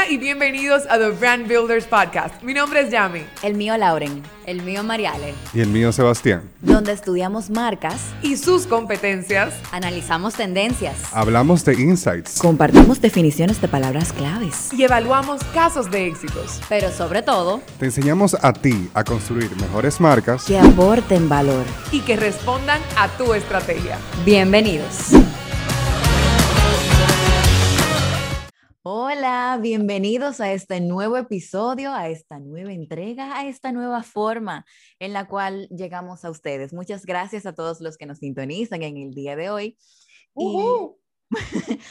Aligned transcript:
Hola 0.00 0.08
y 0.08 0.16
bienvenidos 0.16 0.84
a 0.88 0.96
The 0.98 1.10
Brand 1.10 1.46
Builders 1.46 1.84
Podcast. 1.84 2.42
Mi 2.42 2.54
nombre 2.54 2.80
es 2.80 2.90
Yami. 2.90 3.22
El 3.42 3.54
mío 3.54 3.76
Lauren. 3.76 4.22
El 4.46 4.62
mío 4.62 4.82
Mariale. 4.82 5.34
Y 5.52 5.60
el 5.60 5.68
mío 5.68 5.92
Sebastián. 5.92 6.48
Donde 6.62 6.92
estudiamos 6.92 7.50
marcas 7.50 8.06
y 8.22 8.38
sus 8.38 8.66
competencias. 8.66 9.52
Analizamos 9.72 10.34
tendencias. 10.34 10.96
Hablamos 11.12 11.66
de 11.66 11.74
insights. 11.74 12.38
Compartimos 12.38 13.02
definiciones 13.02 13.60
de 13.60 13.68
palabras 13.68 14.14
claves. 14.14 14.72
Y 14.72 14.84
evaluamos 14.84 15.44
casos 15.52 15.90
de 15.90 16.06
éxitos. 16.06 16.62
Pero 16.70 16.90
sobre 16.90 17.20
todo, 17.20 17.60
te 17.78 17.84
enseñamos 17.86 18.38
a 18.40 18.54
ti 18.54 18.88
a 18.94 19.04
construir 19.04 19.54
mejores 19.56 20.00
marcas 20.00 20.44
que 20.44 20.58
aporten 20.58 21.28
valor 21.28 21.66
y 21.92 22.00
que 22.00 22.16
respondan 22.16 22.80
a 22.96 23.08
tu 23.18 23.34
estrategia. 23.34 23.98
Bienvenidos. 24.24 25.12
Hola, 28.92 29.56
bienvenidos 29.62 30.40
a 30.40 30.52
este 30.52 30.80
nuevo 30.80 31.16
episodio, 31.16 31.94
a 31.94 32.08
esta 32.08 32.40
nueva 32.40 32.72
entrega, 32.72 33.38
a 33.38 33.46
esta 33.46 33.70
nueva 33.70 34.02
forma 34.02 34.66
en 34.98 35.12
la 35.12 35.28
cual 35.28 35.68
llegamos 35.68 36.24
a 36.24 36.30
ustedes. 36.30 36.72
Muchas 36.72 37.06
gracias 37.06 37.46
a 37.46 37.54
todos 37.54 37.80
los 37.80 37.96
que 37.96 38.06
nos 38.06 38.18
sintonizan 38.18 38.82
en 38.82 38.96
el 38.96 39.14
día 39.14 39.36
de 39.36 39.48
hoy. 39.48 39.78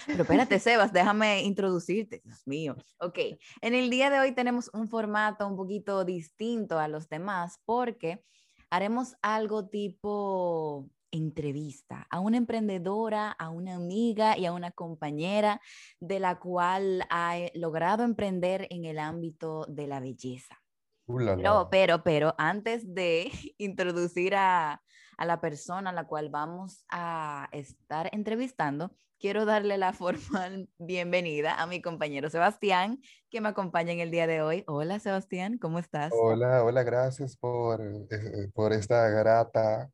Pero 0.07 0.23
espérate, 0.23 0.59
Sebas, 0.59 0.91
déjame 0.91 1.41
introducirte, 1.43 2.21
Dios 2.21 2.45
mío. 2.45 2.76
Ok, 2.99 3.18
en 3.62 3.76
el 3.76 3.90
día 3.90 4.09
de 4.09 4.20
hoy 4.20 4.34
tenemos 4.34 4.70
un 4.73 4.90
formato 4.90 5.48
un 5.48 5.55
poquito 5.55 6.04
distinto 6.04 6.79
a 6.79 6.90
los 6.90 7.07
demás 7.07 7.62
porque 7.63 8.26
haremos 8.70 9.16
algo 9.21 9.70
tipo 9.70 10.90
entrevista 11.12 12.08
a 12.09 12.20
una 12.20 12.38
emprendedora, 12.38 13.31
a 13.31 13.49
una 13.49 13.76
amiga 13.76 14.38
y 14.38 14.45
a 14.45 14.54
una 14.54 14.72
compañera 14.72 15.62
de 15.99 16.20
la 16.20 16.40
cual 16.40 17.05
ha 17.09 17.38
eh, 17.38 17.52
logrado 17.55 18.04
emprender 18.04 18.68
en 18.70 18.85
el 18.85 18.99
ámbito 18.99 19.66
de 19.68 19.88
la 19.88 19.99
belleza. 19.99 20.62
Pero, 21.07 21.70
pero, 21.71 22.04
pero 22.04 22.35
antes 22.37 22.93
de 22.93 23.32
introducir 23.57 24.35
a, 24.35 24.82
a 25.18 25.26
la 25.26 25.41
persona 25.41 25.90
a 25.90 25.93
la 25.93 26.05
cual 26.05 26.30
vamos 26.30 26.85
a 26.90 27.49
estar 27.52 28.10
entrevistando, 28.13 28.91
quiero 29.20 29.46
darle 29.46 29.77
la 29.77 29.93
formal 29.93 30.70
bienvenida 30.77 31.62
a 31.62 31.68
mi 31.68 31.82
compañero 31.82 32.30
Sebastián, 32.30 33.02
que 33.30 33.41
me 33.41 33.49
acompaña 33.49 33.91
en 33.91 33.99
el 33.99 34.12
día 34.12 34.27
de 34.27 34.41
hoy. 34.41 34.63
Hola 34.68 34.99
Sebastián, 34.99 35.57
¿cómo 35.57 35.80
estás? 35.80 36.12
Hola, 36.13 36.63
hola, 36.63 36.84
gracias 36.84 37.35
por, 37.35 37.82
eh, 37.82 38.49
por 38.54 38.71
esta 38.71 39.10
grata 39.10 39.91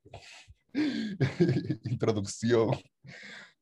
introducción. 1.85 2.71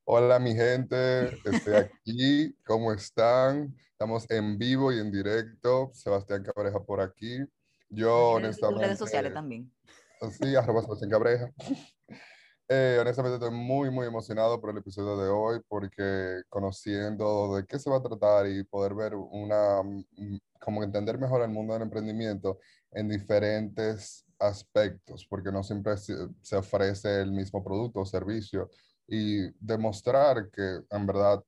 Hola 0.04 0.38
mi 0.38 0.54
gente, 0.54 1.26
estoy 1.44 1.74
aquí, 1.74 2.56
¿cómo 2.64 2.92
están? 2.92 3.74
Estamos 3.92 4.28
en 4.30 4.58
vivo 4.58 4.92
y 4.92 4.98
en 4.98 5.12
directo. 5.12 5.90
Sebastián 5.94 6.42
Cabreja 6.42 6.82
por 6.82 7.00
aquí. 7.00 7.38
Yo 7.88 8.30
honestamente... 8.32 8.84
redes 8.84 8.98
sociales 8.98 9.32
también. 9.32 9.72
Sí, 10.40 10.56
arroba 10.56 10.82
Sebastián 10.82 11.10
Cabreja. 11.10 11.50
Eh, 12.66 12.96
honestamente 12.98 13.34
estoy 13.34 13.50
muy, 13.50 13.90
muy 13.90 14.06
emocionado 14.06 14.58
por 14.58 14.70
el 14.70 14.78
episodio 14.78 15.16
de 15.22 15.28
hoy 15.28 15.60
porque 15.68 16.40
conociendo 16.48 17.54
de 17.54 17.66
qué 17.66 17.78
se 17.78 17.90
va 17.90 17.98
a 17.98 18.02
tratar 18.02 18.46
y 18.46 18.64
poder 18.64 18.94
ver 18.94 19.14
una, 19.14 19.82
mm, 19.82 20.38
como 20.60 20.82
entender 20.82 21.18
mejor 21.18 21.42
el 21.42 21.50
mundo 21.50 21.74
del 21.74 21.82
emprendimiento 21.82 22.58
en 22.90 23.08
diferentes 23.10 24.23
aspectos, 24.38 25.26
porque 25.28 25.52
no 25.52 25.62
siempre 25.62 25.96
se 25.96 26.56
ofrece 26.56 27.22
el 27.22 27.32
mismo 27.32 27.62
producto 27.62 28.00
o 28.00 28.06
servicio 28.06 28.70
y 29.06 29.50
demostrar 29.64 30.50
que 30.50 30.80
en 30.90 31.06
verdad 31.06 31.42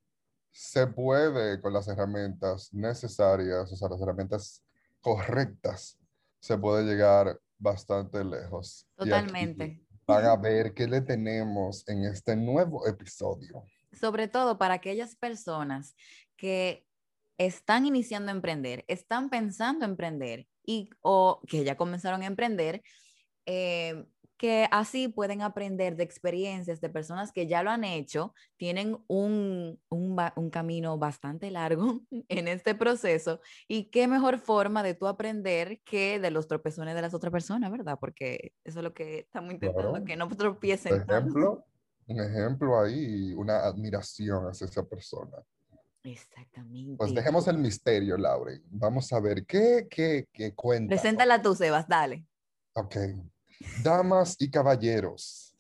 se 0.50 0.86
puede 0.86 1.60
con 1.60 1.72
las 1.72 1.86
herramientas 1.88 2.72
necesarias, 2.72 3.70
o 3.70 3.76
sea, 3.76 3.88
las 3.88 4.00
herramientas 4.00 4.62
correctas, 5.00 5.98
se 6.40 6.56
puede 6.56 6.84
llegar 6.84 7.38
bastante 7.58 8.24
lejos. 8.24 8.86
Totalmente. 8.96 9.84
Van 10.06 10.24
a 10.24 10.36
ver 10.36 10.72
qué 10.72 10.86
le 10.86 11.00
tenemos 11.00 11.86
en 11.88 12.04
este 12.04 12.36
nuevo 12.36 12.86
episodio. 12.86 13.64
Sobre 13.92 14.28
todo 14.28 14.56
para 14.56 14.74
aquellas 14.74 15.16
personas 15.16 15.94
que 16.36 16.86
están 17.38 17.86
iniciando 17.86 18.30
a 18.30 18.34
emprender, 18.34 18.84
están 18.88 19.28
pensando 19.28 19.84
emprender 19.84 20.46
y, 20.66 20.90
o 21.00 21.40
que 21.46 21.64
ya 21.64 21.76
comenzaron 21.76 22.22
a 22.22 22.26
emprender, 22.26 22.82
eh, 23.46 24.04
que 24.36 24.68
así 24.70 25.08
pueden 25.08 25.40
aprender 25.42 25.96
de 25.96 26.04
experiencias 26.04 26.80
de 26.80 26.90
personas 26.90 27.32
que 27.32 27.46
ya 27.46 27.62
lo 27.62 27.70
han 27.70 27.84
hecho, 27.84 28.34
tienen 28.56 28.98
un, 29.06 29.80
un, 29.88 30.20
un, 30.36 30.50
camino 30.50 30.98
bastante 30.98 31.50
largo 31.50 32.00
en 32.28 32.48
este 32.48 32.74
proceso 32.74 33.40
y 33.66 33.90
qué 33.90 34.08
mejor 34.08 34.38
forma 34.38 34.82
de 34.82 34.94
tú 34.94 35.06
aprender 35.06 35.80
que 35.84 36.20
de 36.20 36.30
los 36.30 36.48
tropezones 36.48 36.94
de 36.94 37.02
las 37.02 37.14
otras 37.14 37.32
personas, 37.32 37.70
¿verdad? 37.70 37.96
Porque 37.98 38.52
eso 38.64 38.80
es 38.80 38.84
lo 38.84 38.92
que 38.92 39.20
estamos 39.20 39.52
intentando, 39.52 40.04
que 40.04 40.16
no 40.16 40.28
tropiecen. 40.28 41.04
Por 41.04 41.14
ejemplo, 41.14 41.64
un 42.08 42.20
ejemplo 42.20 42.78
ahí, 42.78 43.32
una 43.34 43.60
admiración 43.60 44.44
hacia 44.46 44.66
esa 44.66 44.84
persona. 44.84 45.38
Exactamente. 46.06 46.96
Pues 46.98 47.12
dejemos 47.12 47.48
el 47.48 47.58
misterio, 47.58 48.16
Laure. 48.16 48.60
Vamos 48.70 49.12
a 49.12 49.18
ver 49.18 49.44
qué, 49.44 49.88
qué, 49.90 50.28
qué 50.32 50.54
cuenta. 50.54 50.94
Preséntala 50.94 51.42
tú, 51.42 51.54
Sebas, 51.54 51.88
dale. 51.88 52.24
Ok. 52.74 52.96
Damas 53.82 54.36
y 54.38 54.48
caballeros, 54.48 55.52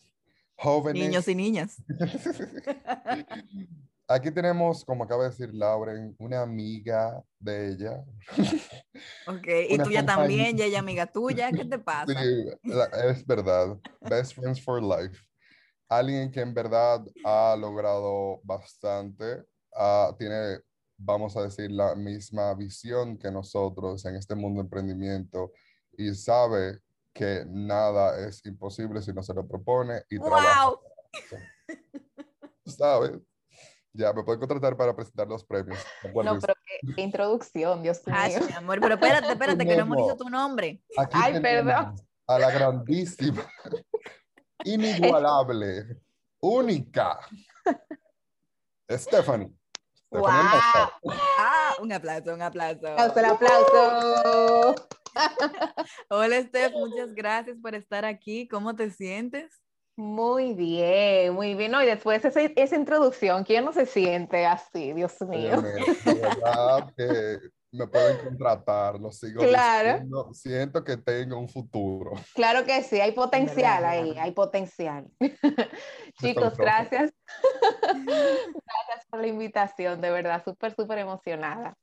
jóvenes. 0.54 1.02
Niños 1.02 1.26
y 1.26 1.34
niñas. 1.34 1.82
Aquí 4.08 4.30
tenemos, 4.30 4.84
como 4.84 5.02
acaba 5.02 5.24
de 5.24 5.30
decir 5.30 5.52
Lauren, 5.52 6.14
una 6.18 6.42
amiga 6.42 7.20
de 7.40 7.72
ella. 7.72 8.04
Ok, 9.26 9.48
y 9.70 9.78
tuya 9.78 10.06
también, 10.06 10.56
y 10.56 10.62
ella 10.62 10.78
amiga 10.78 11.06
tuya, 11.06 11.50
¿qué 11.50 11.64
te 11.64 11.78
pasa? 11.80 12.12
Sí, 12.12 12.46
es 12.62 13.26
verdad. 13.26 13.76
Best 14.02 14.34
friends 14.34 14.62
for 14.62 14.80
life. 14.80 15.20
Alguien 15.88 16.30
que 16.30 16.40
en 16.40 16.54
verdad 16.54 17.04
ha 17.24 17.56
logrado 17.58 18.40
bastante 18.44 19.42
Ah, 19.76 20.14
tiene, 20.18 20.60
vamos 20.96 21.36
a 21.36 21.42
decir, 21.42 21.70
la 21.70 21.94
misma 21.94 22.54
visión 22.54 23.18
que 23.18 23.30
nosotros 23.30 24.04
en 24.06 24.16
este 24.16 24.34
mundo 24.34 24.60
de 24.60 24.64
emprendimiento 24.64 25.52
y 25.96 26.14
sabe 26.14 26.80
que 27.12 27.44
nada 27.46 28.26
es 28.26 28.44
imposible 28.44 29.00
si 29.02 29.12
no 29.12 29.22
se 29.22 29.34
lo 29.34 29.46
propone 29.46 30.02
y 30.10 30.18
trabaja. 30.18 30.64
¡Wow! 30.70 30.80
¿Sabes? 32.66 33.20
Ya, 33.96 34.12
me 34.12 34.22
pueden 34.22 34.38
contratar 34.40 34.76
para 34.76 34.94
presentar 34.94 35.26
los 35.26 35.42
premios. 35.44 35.78
No, 36.24 36.38
pero 36.38 36.54
qué, 36.94 37.02
introducción, 37.02 37.82
Dios 37.82 38.06
mío. 38.06 38.16
Ay, 38.18 38.36
mi 38.46 38.52
amor, 38.52 38.80
pero 38.80 38.94
espérate, 38.94 39.32
espérate, 39.32 39.66
que 39.66 39.76
no 39.76 39.82
hemos 39.82 39.96
dicho 39.96 40.16
tu 40.16 40.28
nombre. 40.28 40.82
Ay, 41.12 41.40
perdón. 41.40 41.94
A 42.26 42.38
la 42.38 42.50
grandísima, 42.50 43.48
inigualable, 44.64 46.00
única, 46.40 47.20
Stephanie. 48.90 49.52
¡Wow! 50.10 50.26
Ah, 50.28 51.74
un 51.80 51.92
aplauso, 51.92 52.34
un 52.34 52.42
aplauso. 52.42 52.86
Aplauso, 52.86 53.18
el 53.18 53.24
aplauso. 53.24 54.74
Hola, 56.10 56.42
Steph, 56.42 56.72
muchas 56.72 57.14
gracias 57.14 57.56
por 57.60 57.74
estar 57.74 58.04
aquí. 58.04 58.46
¿Cómo 58.48 58.74
te 58.76 58.90
sientes? 58.90 59.60
Muy 59.96 60.52
bien, 60.52 61.32
muy 61.32 61.54
bien. 61.54 61.72
y 61.74 61.86
después 61.86 62.24
esa, 62.24 62.40
esa 62.42 62.76
introducción, 62.76 63.44
¿quién 63.44 63.64
no 63.64 63.72
se 63.72 63.86
siente 63.86 64.44
así? 64.44 64.92
Dios 64.92 65.20
mío. 65.22 65.62
De 65.62 66.14
verdad 66.14 66.92
que 66.96 67.38
me 67.72 67.86
pueden 67.86 68.18
contratar, 68.24 68.98
lo 68.98 69.10
sigo 69.12 69.42
claro. 69.42 70.32
Siento 70.32 70.82
que 70.84 70.96
tengo 70.96 71.38
un 71.38 71.48
futuro. 71.48 72.12
Claro 72.34 72.64
que 72.64 72.82
sí, 72.82 73.00
hay 73.00 73.12
potencial 73.12 73.84
ahí, 73.84 74.16
hay 74.18 74.32
potencial. 74.32 75.06
Chicos, 76.20 76.56
gracias. 76.56 77.12
gracias 77.82 79.06
por 79.10 79.20
la 79.20 79.26
invitación, 79.26 80.00
de 80.00 80.10
verdad, 80.10 80.42
súper, 80.44 80.74
súper 80.74 80.98
emocionada. 80.98 81.76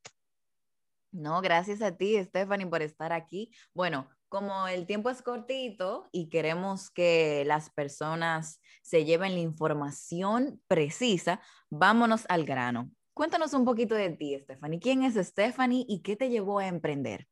No, 1.11 1.41
gracias 1.41 1.81
a 1.83 1.95
ti, 1.95 2.21
Stephanie, 2.23 2.65
por 2.65 2.81
estar 2.81 3.13
aquí. 3.13 3.51
Bueno, 3.73 4.09
como 4.29 4.67
el 4.67 4.87
tiempo 4.87 5.11
es 5.11 5.21
cortito 5.21 6.09
y 6.11 6.29
queremos 6.29 6.89
que 6.89 7.43
las 7.45 7.69
personas 7.69 8.59
se 8.81 9.05
lleven 9.05 9.35
la 9.35 9.41
información 9.41 10.59
precisa, 10.67 11.39
vámonos 11.69 12.25
al 12.29 12.45
grano. 12.45 12.89
Cuéntanos 13.13 13.53
un 13.53 13.63
poquito 13.63 13.93
de 13.93 14.09
ti, 14.09 14.37
Stephanie. 14.39 14.79
¿Quién 14.79 15.03
es 15.03 15.15
Stephanie 15.15 15.85
y 15.87 15.99
qué 15.99 16.15
te 16.15 16.29
llevó 16.29 16.59
a 16.59 16.67
emprender? 16.67 17.27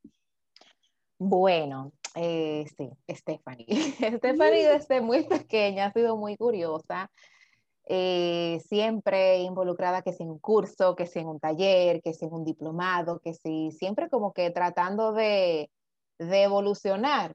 Bueno, 1.17 1.91
eh, 2.15 2.65
sí, 2.77 2.89
Stephanie. 3.09 3.65
Stephanie 4.17 4.67
desde 4.67 5.01
muy 5.01 5.23
pequeña 5.23 5.87
ha 5.87 5.93
sido 5.93 6.17
muy 6.17 6.37
curiosa, 6.37 7.09
eh, 7.87 8.61
siempre 8.67 9.39
involucrada 9.39 10.01
que 10.01 10.13
si 10.13 10.23
en 10.23 10.29
un 10.29 10.39
curso, 10.39 10.95
que 10.95 11.07
si 11.07 11.19
en 11.19 11.27
un 11.27 11.39
taller, 11.39 12.01
que 12.01 12.13
si 12.13 12.25
en 12.25 12.33
un 12.33 12.43
diplomado, 12.43 13.19
que 13.19 13.33
si 13.33 13.71
siempre 13.71 14.09
como 14.09 14.33
que 14.33 14.51
tratando 14.51 15.13
de, 15.13 15.71
de 16.19 16.43
evolucionar. 16.43 17.33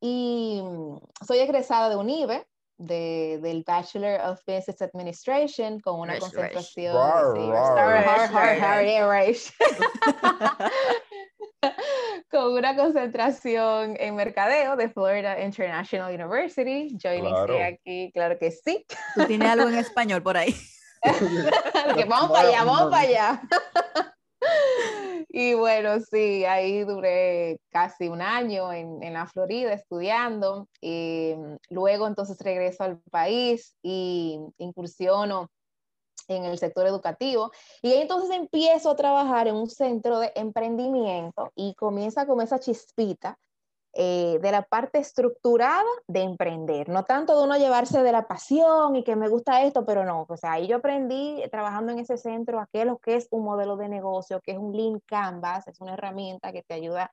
Y 0.00 0.60
mm, 0.62 0.98
soy 1.26 1.38
egresada 1.38 1.88
de 1.88 1.96
UNIBE, 1.96 2.46
de, 2.78 3.38
del 3.42 3.64
Bachelor 3.66 4.20
of 4.20 4.40
Business 4.46 4.80
Administration 4.80 5.80
con 5.80 6.00
una 6.00 6.18
concentración. 6.18 6.94
Con 12.30 12.52
una 12.52 12.76
concentración 12.76 13.96
en 13.98 14.14
mercadeo 14.14 14.76
de 14.76 14.88
Florida 14.90 15.42
International 15.42 16.14
University. 16.14 16.88
Yo 16.96 17.12
inicié 17.12 17.46
Claro. 17.46 17.64
aquí, 17.64 18.10
claro 18.14 18.38
que 18.38 18.50
sí. 18.52 18.86
¿Tú 19.14 19.24
tienes 19.26 19.48
algo 19.48 19.68
en 19.68 19.74
español 19.78 20.22
por 20.22 20.36
ahí? 20.36 20.54
que 21.96 22.04
vamos 22.04 22.30
para 22.30 22.48
allá, 22.48 22.64
vamos 22.64 22.90
para 22.90 23.02
allá. 23.02 23.42
Y 25.28 25.54
bueno, 25.54 26.00
sí, 26.00 26.44
ahí 26.44 26.84
duré 26.84 27.60
casi 27.70 28.08
un 28.08 28.22
año 28.22 28.72
en, 28.72 29.02
en 29.02 29.12
la 29.12 29.26
Florida 29.26 29.72
estudiando. 29.72 30.68
Y 30.80 31.34
luego 31.70 32.06
entonces 32.06 32.38
regreso 32.40 32.84
al 32.84 32.98
país 33.10 33.76
y 33.82 34.38
incursiono 34.58 35.50
en 36.28 36.44
el 36.44 36.58
sector 36.58 36.86
educativo. 36.86 37.50
Y 37.82 37.92
entonces 37.94 38.30
empiezo 38.30 38.90
a 38.90 38.96
trabajar 38.96 39.48
en 39.48 39.56
un 39.56 39.68
centro 39.68 40.20
de 40.20 40.32
emprendimiento 40.34 41.52
y 41.54 41.74
comienza 41.74 42.26
con 42.26 42.40
esa 42.40 42.58
chispita 42.58 43.38
eh, 44.00 44.38
de 44.40 44.52
la 44.52 44.62
parte 44.62 44.98
estructurada 45.00 45.82
de 46.06 46.22
emprender, 46.22 46.88
no 46.88 47.02
tanto 47.02 47.36
de 47.36 47.42
uno 47.44 47.58
llevarse 47.58 48.00
de 48.00 48.12
la 48.12 48.28
pasión 48.28 48.94
y 48.94 49.02
que 49.02 49.16
me 49.16 49.28
gusta 49.28 49.64
esto, 49.64 49.84
pero 49.84 50.04
no, 50.04 50.24
o 50.28 50.36
sea, 50.36 50.52
ahí 50.52 50.68
yo 50.68 50.76
aprendí 50.76 51.42
trabajando 51.50 51.90
en 51.90 51.98
ese 51.98 52.16
centro 52.16 52.60
a 52.60 52.68
qué 52.72 52.82
es 52.82 52.86
lo 52.86 52.98
que 52.98 53.16
es 53.16 53.26
un 53.32 53.42
modelo 53.42 53.76
de 53.76 53.88
negocio, 53.88 54.40
que 54.40 54.52
es 54.52 54.58
un 54.58 54.72
Lean 54.72 55.00
Canvas, 55.04 55.66
es 55.66 55.80
una 55.80 55.94
herramienta 55.94 56.52
que 56.52 56.62
te 56.62 56.74
ayuda 56.74 57.12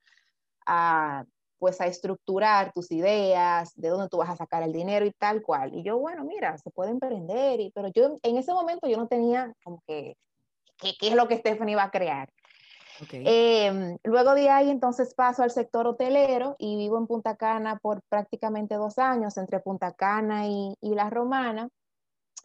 a 0.67 1.25
pues 1.57 1.81
a 1.81 1.87
estructurar 1.87 2.71
tus 2.71 2.91
ideas, 2.91 3.73
de 3.75 3.89
dónde 3.89 4.07
tú 4.07 4.17
vas 4.17 4.29
a 4.29 4.35
sacar 4.35 4.61
el 4.61 4.71
dinero 4.71 5.07
y 5.07 5.11
tal 5.11 5.41
cual. 5.41 5.73
Y 5.73 5.81
yo, 5.81 5.97
bueno, 5.97 6.23
mira, 6.23 6.55
se 6.59 6.69
puede 6.69 6.91
emprender, 6.91 7.61
y, 7.61 7.71
pero 7.71 7.87
yo 7.87 8.19
en 8.21 8.37
ese 8.37 8.53
momento 8.53 8.87
yo 8.87 8.97
no 8.97 9.07
tenía 9.07 9.51
como 9.63 9.81
que, 9.87 10.17
¿qué, 10.77 10.93
qué 10.99 11.07
es 11.07 11.15
lo 11.15 11.27
que 11.27 11.37
Stephanie 11.37 11.75
va 11.75 11.85
a 11.85 11.91
crear? 11.91 12.29
Ok. 13.01 13.09
Eh, 13.13 13.97
luego 14.03 14.33
de 14.35 14.49
ahí 14.49 14.69
entonces 14.69 15.13
paso 15.13 15.43
al 15.43 15.51
sector 15.51 15.85
hotelero 15.87 16.55
y 16.59 16.77
vivo 16.77 16.97
en 16.97 17.07
Punta 17.07 17.35
Cana 17.35 17.77
por 17.77 18.01
prácticamente 18.09 18.75
dos 18.75 18.97
años, 18.97 19.37
entre 19.37 19.59
Punta 19.59 19.91
Cana 19.93 20.47
y, 20.47 20.75
y 20.81 20.95
La 20.95 21.09
Romana. 21.09 21.69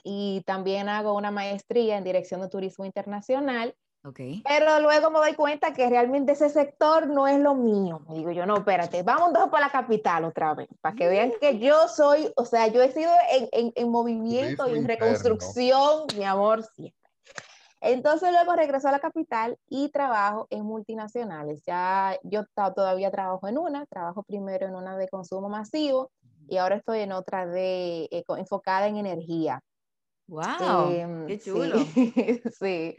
Y 0.02 0.42
también 0.46 0.88
hago 0.88 1.14
una 1.14 1.30
maestría 1.30 1.98
en 1.98 2.04
Dirección 2.04 2.40
de 2.40 2.48
Turismo 2.48 2.86
Internacional. 2.86 3.74
ok. 4.02 4.18
Pero 4.48 4.80
luego 4.80 5.10
me 5.10 5.18
doy 5.18 5.34
cuenta 5.34 5.74
que 5.74 5.90
realmente 5.90 6.32
ese 6.32 6.48
sector 6.48 7.06
no 7.06 7.28
es 7.28 7.38
lo 7.38 7.54
mío. 7.54 8.00
Y 8.08 8.14
digo 8.14 8.30
yo, 8.30 8.46
no, 8.46 8.56
espérate, 8.56 9.02
vamos 9.02 9.28
entonces 9.28 9.50
para 9.50 9.66
la 9.66 9.72
capital 9.72 10.24
otra 10.24 10.54
vez, 10.54 10.68
para 10.80 10.96
que 10.96 11.06
vean 11.06 11.32
que 11.38 11.58
yo 11.58 11.86
soy, 11.88 12.32
o 12.34 12.46
sea, 12.46 12.68
yo 12.68 12.82
he 12.82 12.90
sido 12.92 13.12
en, 13.30 13.48
en, 13.52 13.72
en 13.74 13.90
movimiento 13.90 14.66
y 14.68 14.78
en 14.78 14.88
reconstrucción, 14.88 16.06
mi 16.16 16.24
amor, 16.24 16.62
siempre. 16.62 16.99
Entonces 17.80 18.30
luego 18.30 18.54
regreso 18.54 18.88
a 18.88 18.92
la 18.92 19.00
capital 19.00 19.56
y 19.68 19.88
trabajo 19.90 20.46
en 20.50 20.64
multinacionales. 20.64 21.62
Ya 21.66 22.18
yo 22.22 22.44
todavía 22.54 23.10
trabajo 23.10 23.48
en 23.48 23.58
una, 23.58 23.86
trabajo 23.86 24.22
primero 24.22 24.66
en 24.66 24.74
una 24.74 24.96
de 24.96 25.08
consumo 25.08 25.48
masivo 25.48 26.10
y 26.46 26.58
ahora 26.58 26.76
estoy 26.76 27.00
en 27.00 27.12
otra 27.12 27.46
de 27.46 28.08
eh, 28.10 28.24
enfocada 28.36 28.86
en 28.86 28.96
energía. 28.96 29.62
Wow, 30.26 30.90
Em, 30.92 31.26
qué 31.26 31.38
sí, 31.38 31.50
chulo. 31.50 31.76
sí. 32.60 32.96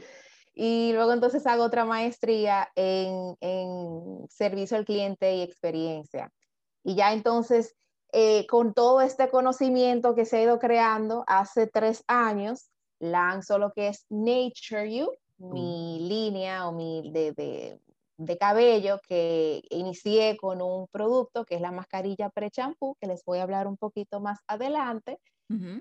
Y 0.54 0.92
luego 0.94 1.14
entonces 1.14 1.46
hago 1.48 1.64
otra 1.64 1.86
maestría 1.86 2.70
en, 2.76 3.38
en 3.40 4.28
servicio 4.30 4.78
al 4.78 4.86
cliente 4.86 5.36
y 5.36 5.42
experiencia. 5.42 6.32
Y 6.84 6.96
ya 6.96 7.14
entonces, 7.14 7.76
eh, 8.12 8.46
con 8.48 8.74
todo 8.74 9.02
este 9.02 9.30
conocimiento 9.30 10.16
que 10.16 10.26
se 10.26 10.38
ha 10.38 10.44
ido 10.44 10.60
creando 10.60 11.24
hace 11.28 11.68
tres 11.68 12.04
años, 12.08 12.70
lanzo 13.02 13.58
lo 13.58 13.74
que 13.74 13.90
es 13.90 14.06
Nature 14.10 14.94
You, 14.94 15.12
mi 15.38 16.08
línea 16.08 16.68
o 16.68 16.72
mi 16.72 17.12
de, 17.12 17.32
de, 17.34 17.80
de 18.18 18.38
cabello 18.38 19.00
que 19.08 19.64
inicié 19.72 20.38
con 20.38 20.62
un 20.62 20.88
producto 20.88 21.44
que 21.44 21.56
es 21.56 21.62
la 21.62 21.72
mascarilla 21.72 22.30
pre-champú, 22.30 22.96
que 23.02 23.08
les 23.08 23.26
voy 23.26 23.40
a 23.40 23.44
hablar 23.44 23.68
un 23.68 23.78
poquito 23.78 24.20
más 24.20 24.40
adelante. 24.48 25.20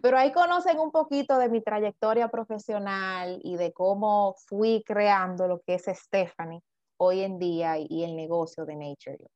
Pero 0.03 0.19
ahí 0.19 0.33
conocen 0.33 0.81
un 0.81 0.91
poquito 0.91 1.39
de 1.39 1.49
mi 1.49 1.61
trayectoria 1.61 2.27
profesional 2.27 3.39
y 3.45 3.55
de 3.55 3.73
cómo 3.73 4.35
fui 4.49 4.83
creando 4.85 5.47
lo 5.47 5.61
que 5.61 5.75
es 5.75 5.85
Stephanie 5.85 6.61
hoy 6.97 7.21
en 7.21 7.39
día 7.39 7.79
y, 7.79 7.87
y 7.89 8.03
el 8.03 8.17
negocio 8.17 8.65
de 8.67 8.75
Nature 8.75 9.19
You. 9.21 9.29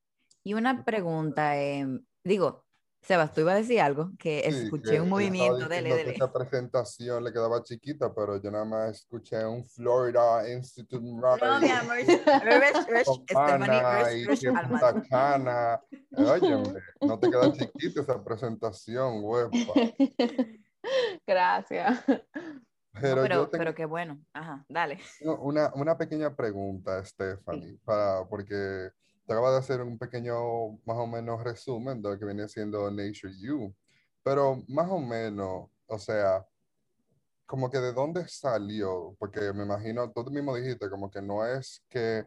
Y 0.42 0.54
una 0.54 0.84
pregunta, 0.84 1.56
em, 1.56 2.04
digo, 2.24 2.63
Sebas, 3.04 3.34
tú 3.34 3.42
ibas 3.42 3.54
a 3.54 3.58
decir 3.58 3.80
algo, 3.82 4.12
que 4.18 4.50
Sí, 4.50 4.64
escuché 4.64 4.92
que 4.92 5.00
un 5.00 5.10
movimiento, 5.10 5.58
estaba 5.58 5.74
dele. 5.74 6.14
Esa 6.14 6.32
presentación 6.32 7.22
le 7.22 7.32
quedaba 7.34 7.62
chiquita, 7.62 8.14
pero 8.14 8.40
yo 8.40 8.50
nada 8.50 8.64
más 8.64 9.00
escuché 9.00 9.44
un 9.44 9.62
Florida 9.62 10.50
Institute 10.50 11.04
No, 11.04 11.60
mi 11.60 11.68
amor, 11.68 11.96
Stephanie. 14.86 15.78
Óyeme, 16.16 16.80
no 17.02 17.18
te 17.18 17.30
queda 17.30 17.52
chiquita 17.52 18.00
esa 18.00 18.24
presentación, 18.24 19.20
huepa. 19.22 19.74
Gracias. 21.26 22.04
No, 22.08 23.00
Pero, 23.00 23.22
pero, 23.22 23.34
yo 23.34 23.48
tengo 23.48 23.64
pero 23.64 23.74
qué 23.74 23.84
bueno. 23.86 24.20
Ajá, 24.32 24.64
dale. 24.68 25.00
una, 25.20 25.72
una 25.74 25.98
pequeña 25.98 26.34
pregunta, 26.34 27.04
Stephanie, 27.04 27.76
para, 27.84 28.24
porque 28.28 28.92
te 29.26 29.32
acabo 29.32 29.50
de 29.52 29.58
hacer 29.58 29.80
un 29.82 29.98
pequeño, 29.98 30.34
más 30.84 30.96
o 30.98 31.06
menos, 31.06 31.42
resumen 31.42 32.02
de 32.02 32.10
lo 32.10 32.18
que 32.18 32.24
viene 32.26 32.48
siendo 32.48 32.90
Nature 32.90 33.32
You. 33.38 33.74
Pero 34.22 34.62
más 34.68 34.90
o 34.90 34.98
menos, 34.98 35.70
o 35.86 35.98
sea, 35.98 36.46
como 37.46 37.70
que 37.70 37.78
de 37.78 37.92
dónde 37.92 38.26
salió, 38.28 39.16
porque 39.18 39.52
me 39.52 39.64
imagino, 39.64 40.10
tú 40.12 40.24
mismo 40.30 40.56
dijiste, 40.56 40.88
como 40.90 41.10
que 41.10 41.20
no 41.22 41.44
es 41.46 41.84
que 41.88 42.26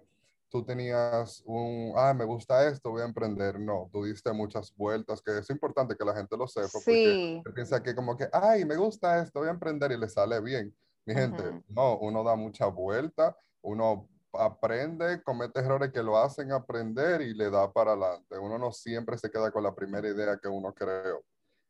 tú 0.50 0.64
tenías 0.64 1.42
un, 1.46 1.94
ah, 1.98 2.14
me 2.14 2.24
gusta 2.26 2.68
esto, 2.70 2.92
voy 2.92 3.02
a 3.02 3.06
emprender. 3.06 3.60
No, 3.60 3.90
tú 3.92 4.04
diste 4.06 4.32
muchas 4.32 4.74
vueltas, 4.76 5.22
que 5.22 5.40
es 5.40 5.50
importante 5.50 5.96
que 5.98 6.06
la 6.06 6.16
gente 6.16 6.38
lo 6.38 6.48
sepa, 6.48 6.80
porque 6.86 7.16
Sí, 7.16 7.44
se 7.44 7.52
piensa 7.52 7.82
que 7.84 7.96
como 7.96 8.16
que, 8.16 8.30
ay, 8.32 8.64
me 8.66 8.76
gusta 8.78 9.22
esto, 9.22 9.40
voy 9.40 9.50
a 9.50 9.52
emprender 9.52 9.92
y 9.92 9.98
le 9.98 10.08
sale 10.08 10.40
bien. 10.42 10.76
Mi 11.06 11.14
gente, 11.14 11.44
Ujú. 11.50 11.64
no, 11.68 11.98
uno 12.00 12.24
da 12.24 12.36
mucha 12.36 12.68
vuelta, 12.68 13.36
uno 13.62 14.10
aprende, 14.34 15.22
comete 15.24 15.60
errores 15.60 15.92
que 15.92 16.04
lo 16.04 16.18
hacen 16.18 16.52
aprender 16.52 17.22
y 17.22 17.34
le 17.34 17.50
da 17.50 17.72
para 17.72 17.92
adelante. 17.92 18.38
Uno 18.38 18.58
no 18.58 18.72
siempre 18.72 19.18
se 19.18 19.30
queda 19.32 19.52
con 19.52 19.64
la 19.64 19.74
primera 19.74 20.08
idea 20.08 20.38
que 20.38 20.48
uno 20.48 20.74
creó. 20.74 21.24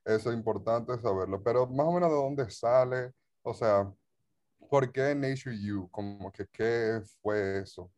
Eso 0.05 0.31
es 0.31 0.37
importante 0.37 0.97
saberlo, 0.99 1.41
pero 1.43 1.67
más 1.67 1.87
o 1.87 1.91
menos 1.91 2.09
de 2.09 2.15
dónde 2.15 2.49
sale, 2.49 3.11
o 3.43 3.53
sea, 3.53 3.91
¿por 4.69 4.91
qué 4.91 5.13
Nature 5.15 5.57
You? 5.59 5.89
Como 5.91 6.31
que, 6.31 6.47
¿qué 6.47 7.01
fue 7.21 7.59
eso? 7.59 7.91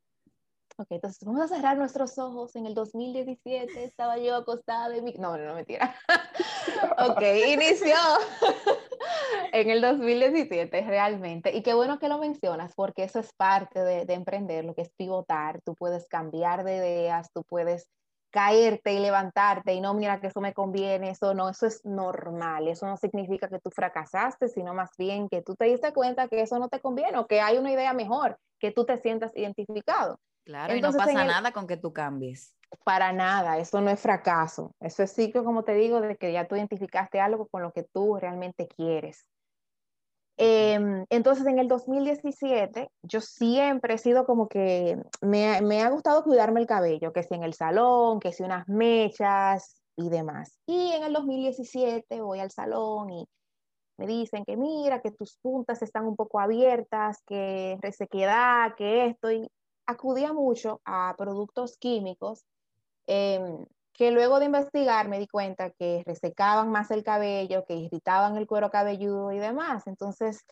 ok, 0.80 0.87
entonces 0.92 1.23
vamos 1.25 1.42
a 1.42 1.47
cerrar 1.54 1.78
nuestros 1.78 2.18
ojos. 2.18 2.56
En 2.56 2.66
el 2.66 2.73
2017 2.73 3.83
estaba 3.83 4.18
yo 4.18 4.35
acostada 4.35 4.95
en 4.95 5.04
mi... 5.04 5.13
No, 5.13 5.37
no, 5.37 5.45
no, 5.45 5.56
mentira. 5.56 5.94
ok, 7.09 7.21
inició 7.47 7.95
en 9.52 9.69
el 9.69 9.81
2017 9.81 10.81
realmente. 10.81 11.56
Y 11.56 11.64
qué 11.64 11.74
bueno 11.74 12.00
que 12.00 12.09
lo 12.09 12.18
mencionas 12.18 12.74
porque 12.76 13.04
eso 13.04 13.19
es 13.19 13.33
parte 13.33 13.83
de, 13.83 14.06
de 14.06 14.14
emprender, 14.14 14.66
lo 14.66 14.76
que 14.76 14.81
es 14.81 14.92
pivotar. 14.98 15.62
Tú 15.62 15.76
puedes 15.76 16.07
cambiar 16.07 16.64
de 16.64 16.78
ideas, 16.78 17.31
tú 17.33 17.44
puedes 17.44 17.90
caerte 18.31 18.94
y 18.94 19.00
levantarte 19.00 19.74
y 19.74 19.81
no, 19.81 19.94
mira 19.94 20.19
que 20.19 20.28
eso 20.28 20.42
me 20.42 20.54
conviene, 20.54 21.12
eso 21.12 21.33
no, 21.33 21.50
eso 21.50 21.66
es 21.66 21.83
normal, 21.86 22.68
eso 22.68 22.86
no 22.86 22.98
significa 22.98 23.48
que 23.48 23.59
tú 23.59 23.69
fracasaste, 23.71 24.50
sino 24.50 24.74
más 24.74 24.92
bien 24.98 25.30
que 25.30 25.42
tú 25.42 25.56
te 25.56 25.66
diste 25.66 25.94
cuenta 25.94 26.28
que 26.28 26.42
eso 26.42 26.59
no 26.59 26.69
te 26.69 26.80
conviene 26.80 27.18
o 27.18 27.28
que 27.28 27.42
hay 27.42 27.57
una 27.57 27.71
idea 27.71 27.94
mejor, 27.94 28.38
que 28.59 28.71
tú 28.71 28.86
te 28.86 28.98
sientas 28.98 29.36
identificado. 29.36 30.19
Claro, 30.49 30.73
Entonces, 30.73 30.99
y 30.99 31.03
no 31.03 31.11
pasa 31.11 31.21
el- 31.21 31.27
nada 31.27 31.51
con 31.51 31.68
que 31.68 31.77
tú 31.77 31.94
cambies. 31.94 32.56
Para 32.83 33.13
nada, 33.13 33.59
eso 33.59 33.81
no 33.81 33.91
es 33.91 33.99
fracaso, 33.99 34.71
eso 34.79 35.03
es 35.03 35.13
ciclo, 35.13 35.44
como 35.44 35.63
te 35.63 35.75
digo, 35.75 36.01
de 36.01 36.18
que 36.18 36.33
ya 36.33 36.47
tú 36.47 36.56
identificaste 36.56 37.19
algo 37.19 37.47
con 37.47 37.61
lo 37.61 37.71
que 37.71 37.83
tú 37.83 38.18
realmente 38.19 38.68
quieres. 38.68 39.27
Em, 40.37 41.06
entonces, 41.11 41.45
en 41.45 41.59
el 41.59 41.68
2017, 41.68 42.89
yo 43.03 43.21
siempre 43.21 43.94
he 43.94 43.97
sido 43.99 44.25
como 44.25 44.47
que 44.47 44.97
me, 45.21 45.61
me 45.61 45.81
ha 45.83 45.89
gustado 45.89 46.23
cuidarme 46.23 46.61
el 46.61 46.65
cabello, 46.65 47.13
que 47.13 47.21
si 47.21 47.35
en 47.35 47.44
el 47.44 47.53
salón, 47.53 48.19
que 48.19 48.33
si 48.33 48.41
unas 48.41 48.68
mechas 48.68 49.83
y 49.97 50.09
demás. 50.09 50.57
Y 50.65 50.94
en 50.94 51.03
el 51.03 51.13
2017 51.13 52.21
voy 52.21 52.39
al 52.39 52.49
salón 52.49 53.11
y 53.11 53.27
me 53.97 54.07
dicen 54.07 54.45
que 54.45 54.57
mira, 54.57 55.01
que 55.01 55.11
tus 55.11 55.37
puntas 55.41 55.83
están 55.83 56.07
un 56.07 56.15
poco 56.15 56.39
abiertas, 56.39 57.21
que 57.27 57.77
resequedad, 57.81 58.73
que 58.77 59.06
esto, 59.07 59.31
y 59.31 59.47
acudía 59.90 60.34
mucho 60.34 60.81
a 60.86 61.16
productos 61.18 61.78
químicos 61.78 62.46
em, 63.08 63.66
que 63.94 64.12
luego 64.12 64.40
de 64.40 64.46
investigar 64.46 65.10
me 65.10 65.19
di 65.19 65.28
cuenta 65.28 65.72
que 65.72 66.04
resecaban 66.06 66.69
más 66.72 66.92
el 66.92 67.04
cabello, 67.04 67.66
que 67.66 67.76
irritaban 67.76 68.38
el 68.38 68.48
cuero 68.48 68.69
cabelludo 68.69 69.31
y 69.31 69.40
demás. 69.40 69.88
Entonces, 69.88 70.46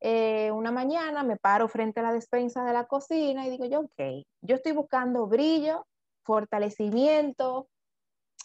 eh, 0.00 0.50
una 0.52 0.70
mañana 0.72 1.22
me 1.22 1.36
paro 1.36 1.68
frente 1.68 2.00
a 2.00 2.02
la 2.02 2.12
despensa 2.12 2.64
de 2.64 2.72
la 2.72 2.86
cocina 2.86 3.46
y 3.46 3.50
digo 3.50 3.64
yo, 3.66 3.80
ok, 3.80 4.26
yo 4.42 4.56
estoy 4.56 4.72
buscando 4.72 5.26
brillo, 5.26 5.86
fortalecimiento, 6.24 7.68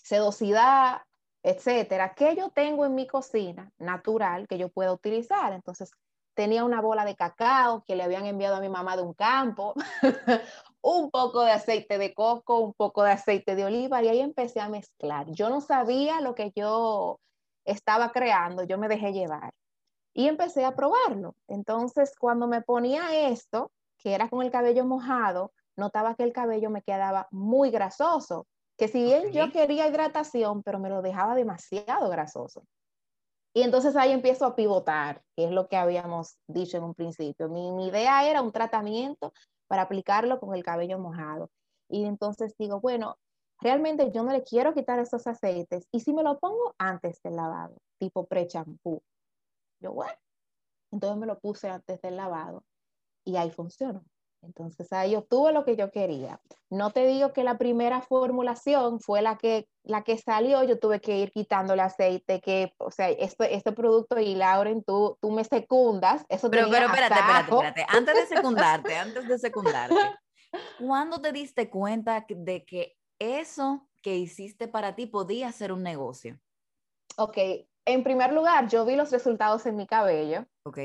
sedosidad, 0.03 1.01
etcétera, 1.43 2.13
que 2.15 2.35
yo 2.35 2.49
tengo 2.49 2.85
en 2.85 2.95
mi 2.95 3.07
cocina 3.07 3.71
natural 3.77 4.47
que 4.47 4.57
yo 4.57 4.69
pueda 4.69 4.93
utilizar. 4.93 5.53
Entonces, 5.53 5.91
tenía 6.35 6.63
una 6.63 6.81
bola 6.81 7.05
de 7.05 7.15
cacao 7.15 7.83
que 7.85 7.95
le 7.95 8.03
habían 8.03 8.25
enviado 8.25 8.57
a 8.57 8.59
mi 8.61 8.69
mamá 8.69 8.95
de 8.95 9.03
un 9.03 9.13
campo, 9.13 9.73
un 10.81 11.09
poco 11.09 11.43
de 11.43 11.51
aceite 11.51 11.97
de 11.97 12.13
coco, 12.13 12.59
un 12.59 12.73
poco 12.73 13.03
de 13.03 13.11
aceite 13.11 13.55
de 13.55 13.65
oliva 13.65 14.03
y 14.03 14.09
ahí 14.09 14.19
empecé 14.19 14.59
a 14.59 14.69
mezclar. 14.69 15.25
Yo 15.31 15.49
no 15.49 15.61
sabía 15.61 16.21
lo 16.21 16.35
que 16.35 16.51
yo 16.55 17.19
estaba 17.63 18.11
creando, 18.11 18.63
yo 18.63 18.77
me 18.77 18.87
dejé 18.87 19.13
llevar 19.13 19.51
y 20.13 20.27
empecé 20.27 20.63
a 20.65 20.75
probarlo. 20.75 21.35
Entonces, 21.47 22.13
cuando 22.17 22.47
me 22.47 22.61
ponía 22.61 23.29
esto, 23.29 23.71
que 23.97 24.13
era 24.13 24.29
con 24.29 24.43
el 24.43 24.51
cabello 24.51 24.85
mojado, 24.85 25.51
notaba 25.75 26.15
que 26.15 26.23
el 26.23 26.33
cabello 26.33 26.69
me 26.69 26.83
quedaba 26.83 27.27
muy 27.31 27.71
grasoso, 27.71 28.45
que 28.77 28.87
si 28.87 29.03
bien 29.03 29.31
yo 29.31 29.51
quería 29.51 29.87
hidratación, 29.87 30.61
pero 30.63 30.79
me 30.79 30.89
lo 30.89 31.01
dejaba 31.01 31.35
demasiado 31.35 32.09
grasoso. 32.09 32.63
Y 33.55 33.61
entonces 33.61 33.95
ahí 33.95 34.11
empiezo 34.11 34.45
a 34.45 34.53
pivotar, 34.53 35.23
que 35.33 35.45
es 35.45 35.51
lo 35.51 35.69
que 35.69 35.77
habíamos 35.77 36.37
dicho 36.45 36.75
en 36.75 36.83
un 36.83 36.93
principio. 36.93 37.47
Mi, 37.47 37.87
idea 37.87 38.29
era 38.29 38.41
un 38.41 38.51
tratamiento 38.51 39.33
para 39.67 39.83
aplicarlo 39.83 40.41
con 40.41 40.53
el 40.53 40.61
cabello 40.61 40.99
mojado. 40.99 41.49
Y 41.87 42.03
entonces 42.03 42.53
digo, 42.59 42.81
bueno, 42.81 43.17
realmente 43.61 44.11
yo 44.11 44.23
no 44.23 44.33
le 44.33 44.43
quiero 44.43 44.73
quitar 44.73 44.99
esos 44.99 45.25
aceites. 45.25 45.87
Y 45.93 46.01
si 46.01 46.13
me 46.13 46.21
lo 46.21 46.37
pongo 46.37 46.75
antes 46.77 47.21
del 47.23 47.37
lavado, 47.37 47.77
tipo 47.97 48.25
pre-champú. 48.27 49.01
Yo, 49.79 49.93
bueno, 49.93 50.19
entonces 50.91 51.17
me 51.17 51.25
lo 51.25 51.39
puse 51.39 51.69
antes 51.69 52.01
del 52.01 52.17
lavado 52.17 52.61
y 53.23 53.37
ahí 53.37 53.51
funcionó. 53.51 54.03
Entonces 54.45 54.91
ahí 54.93 55.15
obtuve 55.15 55.51
lo 55.51 55.65
que 55.65 55.75
yo 55.75 55.91
quería. 55.91 56.39
No 56.69 56.91
te 56.91 57.05
digo 57.05 57.33
que 57.33 57.43
la 57.43 57.57
primera 57.57 58.01
formulación 58.01 58.99
fue 58.99 59.21
la 59.21 59.37
que, 59.37 59.67
la 59.83 60.03
que 60.03 60.17
salió, 60.17 60.63
yo 60.63 60.79
tuve 60.79 61.01
que 61.01 61.17
ir 61.17 61.31
quitándole 61.31 61.81
aceite, 61.81 62.41
que, 62.41 62.73
o 62.77 62.91
sea, 62.91 63.09
este, 63.09 63.55
este 63.55 63.71
producto 63.71 64.19
y 64.19 64.35
Lauren, 64.35 64.83
tú, 64.83 65.17
tú 65.21 65.31
me 65.31 65.43
secundas. 65.43 66.23
Eso 66.29 66.49
pero, 66.49 66.67
pero 66.69 66.85
espérate, 66.87 67.15
espérate, 67.15 67.51
espérate. 67.51 67.85
Antes 67.89 68.15
de 68.15 68.35
secundarte, 68.35 68.95
antes 68.97 69.27
de 69.27 69.39
secundarte, 69.39 69.95
¿cuándo 70.79 71.19
te 71.19 71.31
diste 71.31 71.69
cuenta 71.69 72.25
de 72.29 72.65
que 72.65 72.95
eso 73.19 73.87
que 74.01 74.15
hiciste 74.15 74.67
para 74.67 74.95
ti 74.95 75.07
podía 75.07 75.51
ser 75.51 75.71
un 75.71 75.83
negocio? 75.83 76.39
Ok, 77.17 77.37
en 77.85 78.03
primer 78.03 78.33
lugar, 78.33 78.67
yo 78.67 78.85
vi 78.85 78.95
los 78.95 79.11
resultados 79.11 79.65
en 79.65 79.75
mi 79.77 79.87
cabello. 79.87 80.45
Ok 80.63 80.79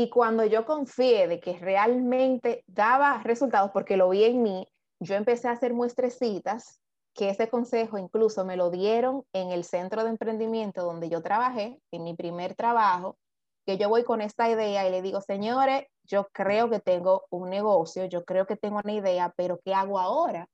y 0.00 0.08
cuando 0.08 0.46
yo 0.46 0.64
confié 0.64 1.28
de 1.28 1.40
que 1.40 1.58
realmente 1.58 2.64
daba 2.66 3.22
resultados, 3.22 3.70
porque 3.70 3.98
lo 3.98 4.08
vi 4.08 4.24
en 4.24 4.42
mí, 4.42 4.66
yo 4.98 5.14
empecé 5.14 5.48
a 5.48 5.52
hacer 5.52 5.74
muestrecitas, 5.74 6.80
que 7.14 7.28
ese 7.28 7.50
consejo 7.50 7.98
incluso 7.98 8.46
me 8.46 8.56
lo 8.56 8.70
dieron 8.70 9.24
en 9.34 9.50
el 9.50 9.62
centro 9.62 10.02
de 10.02 10.08
emprendimiento 10.08 10.84
donde 10.84 11.10
yo 11.10 11.20
trabajé, 11.20 11.78
en 11.90 12.04
mi 12.04 12.14
primer 12.14 12.54
trabajo, 12.54 13.18
que 13.66 13.76
yo 13.76 13.90
voy 13.90 14.02
con 14.04 14.22
esta 14.22 14.48
idea 14.48 14.88
y 14.88 14.90
le 14.90 15.02
digo, 15.02 15.20
señores, 15.20 15.84
yo 16.04 16.28
creo 16.32 16.70
que 16.70 16.80
tengo 16.80 17.24
un 17.28 17.50
negocio, 17.50 18.06
yo 18.06 18.24
creo 18.24 18.46
que 18.46 18.56
tengo 18.56 18.80
una 18.82 18.94
idea, 18.94 19.34
pero 19.36 19.60
¿qué 19.62 19.74
hago 19.74 19.98
ahora? 19.98 20.48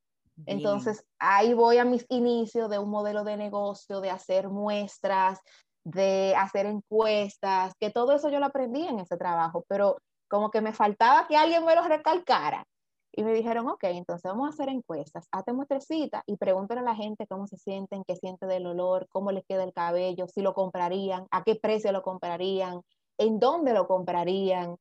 Entonces, 0.45 1.05
ahí 1.19 1.55
voy 1.55 1.79
a 1.79 1.85
mis 1.85 2.05
inicios 2.09 2.69
de 2.69 2.79
un 2.79 2.91
modelo 2.91 3.23
de 3.23 3.37
negocio, 3.37 4.01
de 4.01 4.11
hacer 4.11 4.49
muestras, 4.49 5.39
de 5.87 6.35
hacer 6.37 6.67
encuestas, 6.67 7.73
que 7.79 7.91
todo 7.91 8.13
eso 8.13 8.29
yo 8.29 8.41
lo 8.41 8.47
aprendí 8.47 8.85
en 8.85 8.99
ese 8.99 9.17
trabajo, 9.17 9.65
pero 9.69 9.99
como 10.29 10.51
que 10.51 10.61
me 10.61 10.73
faltaba 10.73 11.29
que 11.29 11.37
alguien 11.37 11.65
me 11.65 11.77
lo 11.77 11.83
recalcara. 11.87 12.65
Y 13.13 13.23
me 13.23 13.33
dijeron, 13.33 13.69
ok, 13.69 13.85
entonces 13.85 14.31
vamos 14.31 14.47
a 14.47 14.51
hacer 14.51 14.69
encuestas, 14.69 15.27
hazte 15.31 15.53
muestrecita 15.53 16.23
y 16.27 16.37
pregúntale 16.37 16.81
a 16.81 16.85
la 16.85 16.97
gente 16.97 17.27
cómo 17.27 17.47
se 17.47 17.57
sienten, 17.57 18.03
qué 18.05 18.17
siente 18.17 18.47
del 18.47 18.67
olor, 18.67 19.07
cómo 19.09 19.31
les 19.31 19.47
queda 19.47 19.63
el 19.63 19.73
cabello, 19.73 20.27
si 20.27 20.43
lo 20.43 20.55
comprarían, 20.55 21.27
a 21.31 21.45
qué 21.45 21.55
precio 21.55 21.93
lo 21.93 22.03
comprarían, 22.03 22.83
en 23.17 23.39
dónde 23.39 23.73
lo 23.73 23.87
comprarían, 23.87 24.77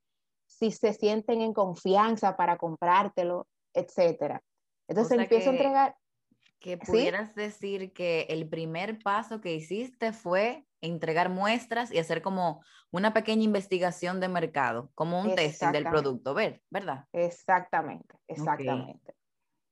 si 0.47 0.71
se 0.71 0.91
sienten 0.91 1.41
en 1.41 1.53
confianza 1.53 2.35
para 2.35 2.57
comprártelo, 2.57 3.47
etcétera. 3.73 4.41
Entonces 4.89 5.19
empiezo 5.19 5.51
a 5.51 5.53
entregar. 5.53 5.95
Que 6.59 6.77
pudieras 6.77 7.35
decir 7.35 7.93
que 7.93 8.25
el 8.29 8.49
primer 8.49 8.99
paso 8.99 9.39
que 9.39 9.53
hiciste 9.53 10.11
fue 10.11 10.65
entregar 10.85 11.29
muestras 11.29 11.91
y 11.91 11.99
hacer 11.99 12.21
como 12.21 12.63
una 12.91 13.13
pequeña 13.13 13.43
investigación 13.43 14.19
de 14.19 14.27
mercado, 14.27 14.89
como 14.95 15.19
un 15.19 15.35
testing 15.35 15.71
del 15.71 15.83
producto, 15.83 16.33
ver, 16.33 16.61
¿verdad? 16.69 17.05
Exactamente, 17.11 18.15
exactamente. 18.27 19.15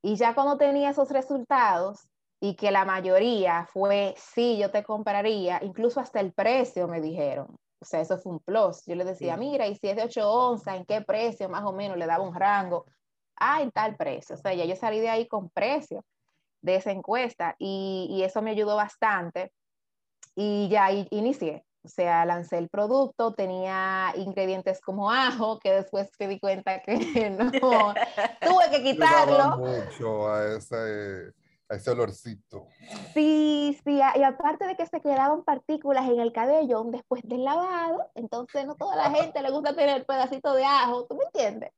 Y 0.02 0.16
ya 0.16 0.36
cuando 0.36 0.58
tenía 0.58 0.90
esos 0.90 1.10
resultados 1.10 2.08
y 2.42 2.56
que 2.56 2.72
la 2.72 2.84
mayoría 2.84 3.66
fue, 3.72 4.14
sí, 4.18 4.58
yo 4.58 4.70
te 4.70 4.84
compraría, 4.84 5.60
incluso 5.64 6.02
hasta 6.02 6.20
el 6.20 6.34
precio 6.34 6.90
me 6.90 7.00
dijeron. 7.00 7.56
O 7.80 7.86
sea, 7.86 8.02
eso 8.02 8.18
fue 8.18 8.34
un 8.34 8.40
plus. 8.40 8.86
Yo 8.86 8.96
le 8.96 9.06
decía, 9.06 9.38
mira, 9.38 9.68
y 9.68 9.76
si 9.76 9.88
es 9.88 9.96
de 9.96 10.04
8 10.04 10.30
onzas, 10.30 10.76
¿en 10.76 10.86
qué 10.86 11.02
precio 11.02 11.48
más 11.50 11.64
o 11.64 11.74
menos? 11.74 11.98
Le 11.98 12.06
daba 12.06 12.24
un 12.24 12.36
rango. 12.36 12.86
Ah, 13.36 13.62
en 13.62 13.72
tal 13.72 13.96
precio. 13.96 14.36
O 14.36 14.38
sea, 14.38 14.54
ya 14.54 14.66
yo 14.66 14.76
salí 14.76 15.00
de 15.00 15.10
ahí 15.10 15.28
con 15.28 15.50
precio 15.50 16.04
de 16.62 16.76
esa 16.76 16.92
encuesta 16.92 17.56
y, 17.60 18.08
y 18.10 18.24
eso 18.24 18.42
me 18.42 18.52
ayudó 18.52 18.76
bastante 18.76 19.52
y 20.36 20.70
ya 20.70 20.92
inicié. 20.92 21.66
O 21.86 21.90
sea, 21.90 22.26
lancé 22.26 22.58
el 22.60 22.70
producto, 22.70 23.34
tenía 23.34 24.14
ingredientes 24.16 24.80
como 24.80 25.12
ajo, 25.12 25.60
que 25.60 25.74
después 25.74 26.10
me 26.18 26.30
di 26.30 26.40
cuenta 26.40 26.82
que 26.82 26.94
no, 27.30 27.52
tuve 28.42 28.72
que 28.72 28.84
quitarlo. 28.84 29.58
mucho 29.58 30.30
a 30.30 30.56
ese, 30.56 31.34
a 31.68 31.76
ese 31.76 31.92
olorcito. 31.92 32.68
Sí, 33.14 33.78
sí, 33.84 34.00
y 34.16 34.24
aparte 34.24 34.66
de 34.66 34.78
que 34.78 34.86
se 34.86 35.02
quedaban 35.02 35.44
partículas 35.44 36.10
en 36.10 36.22
el 36.22 36.32
cabello 36.32 36.86
después 36.86 37.22
del 37.26 37.44
lavado, 37.44 38.10
entonces 38.16 38.66
no 38.66 38.76
toda 38.76 38.96
la 38.96 39.12
gente 39.12 39.42
le 39.42 39.52
gusta 39.52 39.76
tener 39.76 40.06
pedacito 40.06 40.54
de 40.54 40.64
ajo, 40.64 41.06
¿tú 41.06 41.16
me 41.18 41.26
entiendes? 41.26 41.72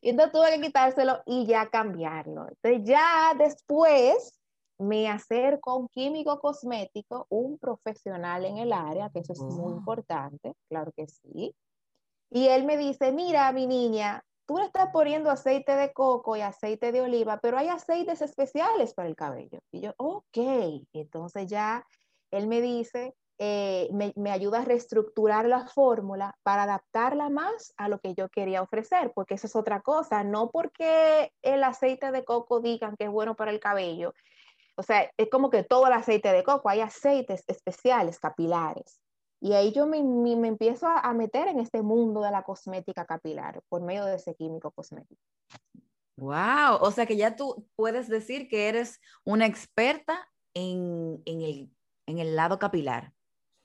Y 0.00 0.10
entonces 0.10 0.32
tuve 0.32 0.50
que 0.50 0.62
quitárselo 0.62 1.22
y 1.26 1.46
ya 1.46 1.68
cambiarlo. 1.68 2.46
Entonces 2.48 2.84
ya 2.84 3.34
después 3.36 4.41
me 4.82 5.08
acerco 5.08 5.70
a 5.70 5.76
un 5.76 5.88
químico 5.88 6.38
cosmético, 6.40 7.26
un 7.30 7.58
profesional 7.58 8.44
en 8.44 8.58
el 8.58 8.72
área, 8.72 9.10
que 9.10 9.20
eso 9.20 9.32
es 9.32 9.40
muy 9.40 9.72
importante, 9.72 10.54
claro 10.68 10.92
que 10.92 11.06
sí. 11.06 11.54
Y 12.30 12.48
él 12.48 12.64
me 12.64 12.76
dice, 12.76 13.12
mira, 13.12 13.52
mi 13.52 13.66
niña, 13.66 14.24
tú 14.46 14.58
le 14.58 14.64
estás 14.64 14.90
poniendo 14.92 15.30
aceite 15.30 15.76
de 15.76 15.92
coco 15.92 16.36
y 16.36 16.40
aceite 16.40 16.92
de 16.92 17.02
oliva, 17.02 17.38
pero 17.40 17.58
hay 17.58 17.68
aceites 17.68 18.22
especiales 18.22 18.94
para 18.94 19.08
el 19.08 19.16
cabello. 19.16 19.60
Y 19.70 19.80
yo, 19.80 19.92
ok, 19.98 20.38
entonces 20.92 21.46
ya 21.46 21.86
él 22.30 22.46
me 22.46 22.60
dice, 22.60 23.14
eh, 23.38 23.88
me, 23.92 24.12
me, 24.16 24.30
ayuda 24.30 24.60
a 24.60 24.64
reestructurar 24.64 25.46
la 25.46 25.66
fórmula 25.66 26.36
para 26.42 26.62
adaptarla 26.62 27.28
más 27.28 27.74
a 27.76 27.88
lo 27.88 27.98
que 27.98 28.14
yo 28.14 28.28
quería 28.28 28.62
ofrecer, 28.62 29.12
porque 29.14 29.34
eso 29.34 29.46
es 29.46 29.56
otra 29.56 29.80
cosa, 29.80 30.22
no 30.22 30.50
porque 30.50 31.32
el 31.42 31.64
aceite 31.64 32.12
de 32.12 32.24
coco 32.24 32.60
digan 32.60 32.96
que 32.96 33.04
es 33.04 33.10
bueno 33.10 33.34
para 33.34 33.50
el 33.50 33.60
cabello, 33.60 34.14
o 34.76 34.82
sea, 34.82 35.10
es 35.16 35.28
como 35.30 35.50
que 35.50 35.62
todo 35.62 35.86
el 35.86 35.92
aceite 35.92 36.32
de 36.32 36.42
coco, 36.44 36.68
hay 36.68 36.80
aceites 36.80 37.44
especiales, 37.46 38.18
capilares. 38.18 39.00
Y 39.40 39.54
ahí 39.54 39.72
yo 39.72 39.86
me, 39.86 40.02
me, 40.02 40.46
empiezo 40.46 40.86
a, 40.86 41.12
meter 41.14 41.48
en 41.48 41.58
este 41.58 41.82
mundo 41.82 42.22
de 42.22 42.30
la 42.30 42.44
cosmética 42.44 43.04
capilar 43.04 43.60
por 43.68 43.82
medio 43.82 44.04
de 44.04 44.14
ese 44.14 44.36
químico 44.36 44.70
cosmético. 44.70 45.20
Wow, 46.16 46.78
o 46.80 46.90
sea 46.92 47.06
que 47.06 47.16
ya 47.16 47.34
tú 47.34 47.66
puedes 47.74 48.08
decir 48.08 48.48
que 48.48 48.68
eres 48.68 49.00
una 49.24 49.46
experta 49.46 50.28
en, 50.54 51.20
en, 51.24 51.42
el, 51.42 51.70
en 52.06 52.18
el 52.20 52.36
lado 52.36 52.60
capilar. 52.60 53.12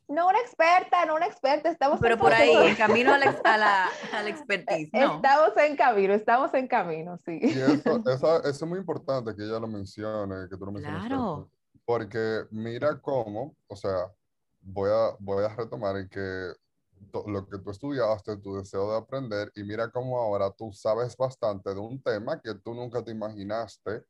No 0.08 0.28
una 0.28 0.40
experta, 0.40 1.06
no 1.06 1.16
una 1.16 1.26
experta, 1.26 1.70
estamos 1.70 2.00
Pero 2.00 2.18
por 2.18 2.34
ahí, 2.34 2.56
en 2.56 2.76
camino 2.76 3.14
a 3.14 3.18
la, 3.18 3.30
a 3.44 3.58
la, 3.58 3.90
a 4.14 4.24
la 4.24 4.30
expertise, 4.30 4.90
¿no? 4.94 5.16
Estamos 5.16 5.58
en 5.58 5.76
camino, 5.76 6.14
estamos 6.14 6.54
en 6.54 6.68
camino, 6.68 7.20
sí. 7.26 7.40
Y 7.42 7.60
eso, 7.60 8.02
eso, 8.08 8.44
eso, 8.44 8.48
es 8.48 8.62
muy 8.64 8.80
importante 8.80 9.36
que 9.36 9.44
ella 9.44 9.60
lo 9.60 9.68
mencione, 9.68 10.48
que 10.50 10.56
tú 10.56 10.66
lo 10.66 10.72
menciones. 10.72 11.08
Claro. 11.08 11.50
Porque 11.84 12.46
mira 12.52 13.00
cómo, 13.02 13.56
o 13.68 13.76
sea, 13.76 14.12
voy 14.62 14.90
a, 14.90 15.16
voy 15.20 15.44
a 15.44 15.50
retomar 15.56 15.98
en 15.98 16.08
que 16.08 16.54
lo 17.26 17.48
que 17.48 17.58
tú 17.60 17.72
estudiaste, 17.72 18.38
tu 18.38 18.56
deseo 18.56 18.92
de 18.92 18.98
aprender, 18.98 19.52
y 19.56 19.64
mira 19.64 19.90
cómo 19.90 20.20
ahora 20.20 20.52
tú 20.52 20.72
sabes 20.72 21.16
bastante 21.18 21.74
de 21.74 21.80
un 21.80 22.02
tema 22.02 22.40
que 22.42 22.54
tú 22.56 22.74
nunca 22.74 23.04
te 23.04 23.12
imaginaste 23.12 24.04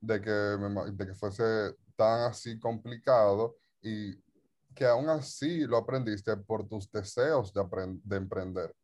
de 0.00 0.20
que, 0.20 0.30
de 0.30 1.06
que 1.06 1.14
fuese 1.14 1.74
tan 1.96 2.22
así 2.22 2.58
complicado 2.58 3.56
y 3.80 4.23
que 4.74 4.84
aún 4.84 5.08
así 5.08 5.60
lo 5.60 5.76
aprendiste 5.76 6.36
por 6.36 6.66
tus 6.68 6.90
deseos 6.90 7.52
de, 7.52 7.62
de 8.02 8.16
emprender. 8.16 8.74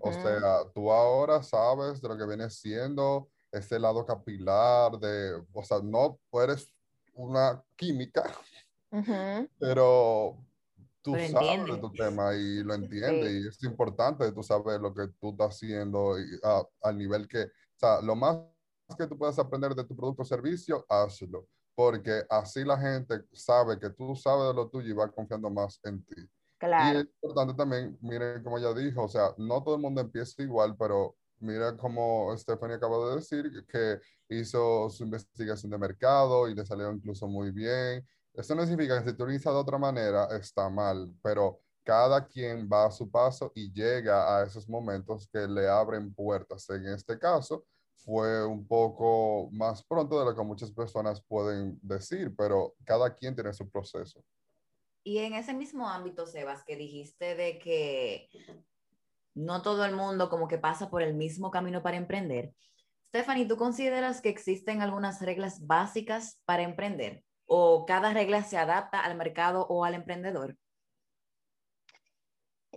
O 0.00 0.12
sea, 0.12 0.70
tú 0.72 0.92
ahora 0.92 1.42
sabes 1.42 2.00
de 2.00 2.08
lo 2.08 2.16
que 2.16 2.26
viene 2.26 2.48
siendo 2.48 3.28
ese 3.50 3.78
lado 3.78 4.06
capilar, 4.06 4.92
de, 4.98 5.42
o 5.52 5.64
sea, 5.64 5.80
no 5.82 6.20
eres 6.32 6.72
una 7.14 7.60
química, 7.76 8.22
pero 9.58 10.38
tú 11.02 11.14
sabes 11.30 11.64
de 11.66 11.78
tu 11.78 11.92
tema 11.92 12.34
y 12.34 12.62
lo 12.62 12.74
entiendes 12.74 13.32
y 13.32 13.48
es 13.48 13.62
importante 13.64 14.30
tú 14.32 14.42
sabes 14.42 14.78
lo 14.80 14.94
que 14.94 15.08
tú 15.18 15.30
estás 15.30 15.56
haciendo 15.56 16.18
y, 16.20 16.38
al 16.82 16.98
nivel 16.98 17.26
que, 17.26 17.44
o 17.44 17.78
sea, 17.78 18.00
lo 18.00 18.14
más 18.14 18.38
que 18.96 19.06
tú 19.06 19.18
puedas 19.18 19.38
aprender 19.38 19.74
de 19.74 19.84
tu 19.84 19.96
producto 19.96 20.22
o 20.22 20.24
servicio, 20.24 20.84
hazlo 20.88 21.48
porque 21.80 22.24
así 22.28 22.62
la 22.62 22.76
gente 22.76 23.22
sabe 23.32 23.78
que 23.78 23.88
tú 23.88 24.14
sabes 24.14 24.48
de 24.48 24.54
lo 24.54 24.68
tuyo 24.68 24.90
y 24.90 24.92
va 24.92 25.10
confiando 25.10 25.48
más 25.48 25.80
en 25.82 26.04
ti. 26.04 26.20
Y 26.20 26.26
Claro. 26.58 26.98
es 26.98 27.06
importante 27.22 27.54
también, 27.54 27.96
miren 28.02 28.44
como 28.44 28.58
ella 28.58 28.74
dijo, 28.74 29.04
o 29.04 29.08
sea, 29.08 29.32
no 29.38 29.62
todo 29.64 29.76
el 29.76 29.80
mundo 29.80 30.02
empieza 30.02 30.42
igual, 30.42 30.76
pero 30.78 31.16
mira 31.38 31.74
como 31.78 32.36
Stephanie 32.36 32.76
acaba 32.76 33.08
de 33.08 33.16
decir 33.16 33.50
que 33.66 33.98
hizo 34.28 34.90
su 34.90 35.04
investigación 35.04 35.70
de 35.70 35.78
mercado 35.78 36.48
y 36.48 36.54
le 36.54 36.66
salió 36.66 36.92
incluso 36.92 37.26
muy 37.26 37.50
bien. 37.50 38.06
Eso 38.34 38.54
no 38.54 38.66
significa 38.66 39.02
que 39.02 39.08
si 39.08 39.16
tú 39.16 39.24
lo 39.24 39.32
de 39.32 39.48
otra 39.48 39.78
manera 39.78 40.28
está 40.38 40.68
mal, 40.68 41.10
pero 41.22 41.60
cada 41.82 42.26
quien 42.26 42.68
va 42.70 42.88
a 42.88 42.90
su 42.90 43.10
paso 43.10 43.52
y 43.54 43.72
llega 43.72 44.36
a 44.36 44.44
esos 44.44 44.68
momentos 44.68 45.26
que 45.32 45.48
le 45.48 45.66
abren 45.66 46.12
puertas. 46.12 46.68
En 46.68 46.88
este 46.88 47.18
caso, 47.18 47.64
fue 48.04 48.46
un 48.46 48.66
poco 48.66 49.48
más 49.52 49.84
pronto 49.84 50.18
de 50.18 50.24
lo 50.24 50.36
que 50.36 50.42
muchas 50.42 50.72
personas 50.72 51.22
pueden 51.22 51.78
decir, 51.82 52.34
pero 52.36 52.74
cada 52.84 53.14
quien 53.14 53.34
tiene 53.34 53.52
su 53.52 53.68
proceso. 53.68 54.22
Y 55.02 55.18
en 55.18 55.34
ese 55.34 55.54
mismo 55.54 55.88
ámbito, 55.88 56.26
Sebas, 56.26 56.64
que 56.64 56.76
dijiste 56.76 57.34
de 57.34 57.58
que 57.58 58.28
no 59.34 59.62
todo 59.62 59.84
el 59.84 59.94
mundo 59.94 60.28
como 60.28 60.48
que 60.48 60.58
pasa 60.58 60.90
por 60.90 61.02
el 61.02 61.14
mismo 61.14 61.50
camino 61.50 61.82
para 61.82 61.96
emprender. 61.96 62.54
Stephanie, 63.08 63.46
¿tú 63.46 63.56
consideras 63.56 64.20
que 64.20 64.28
existen 64.28 64.82
algunas 64.82 65.20
reglas 65.20 65.66
básicas 65.66 66.40
para 66.44 66.62
emprender? 66.62 67.24
¿O 67.46 67.84
cada 67.86 68.12
regla 68.12 68.42
se 68.44 68.56
adapta 68.56 69.00
al 69.00 69.16
mercado 69.16 69.66
o 69.68 69.84
al 69.84 69.94
emprendedor? 69.94 70.56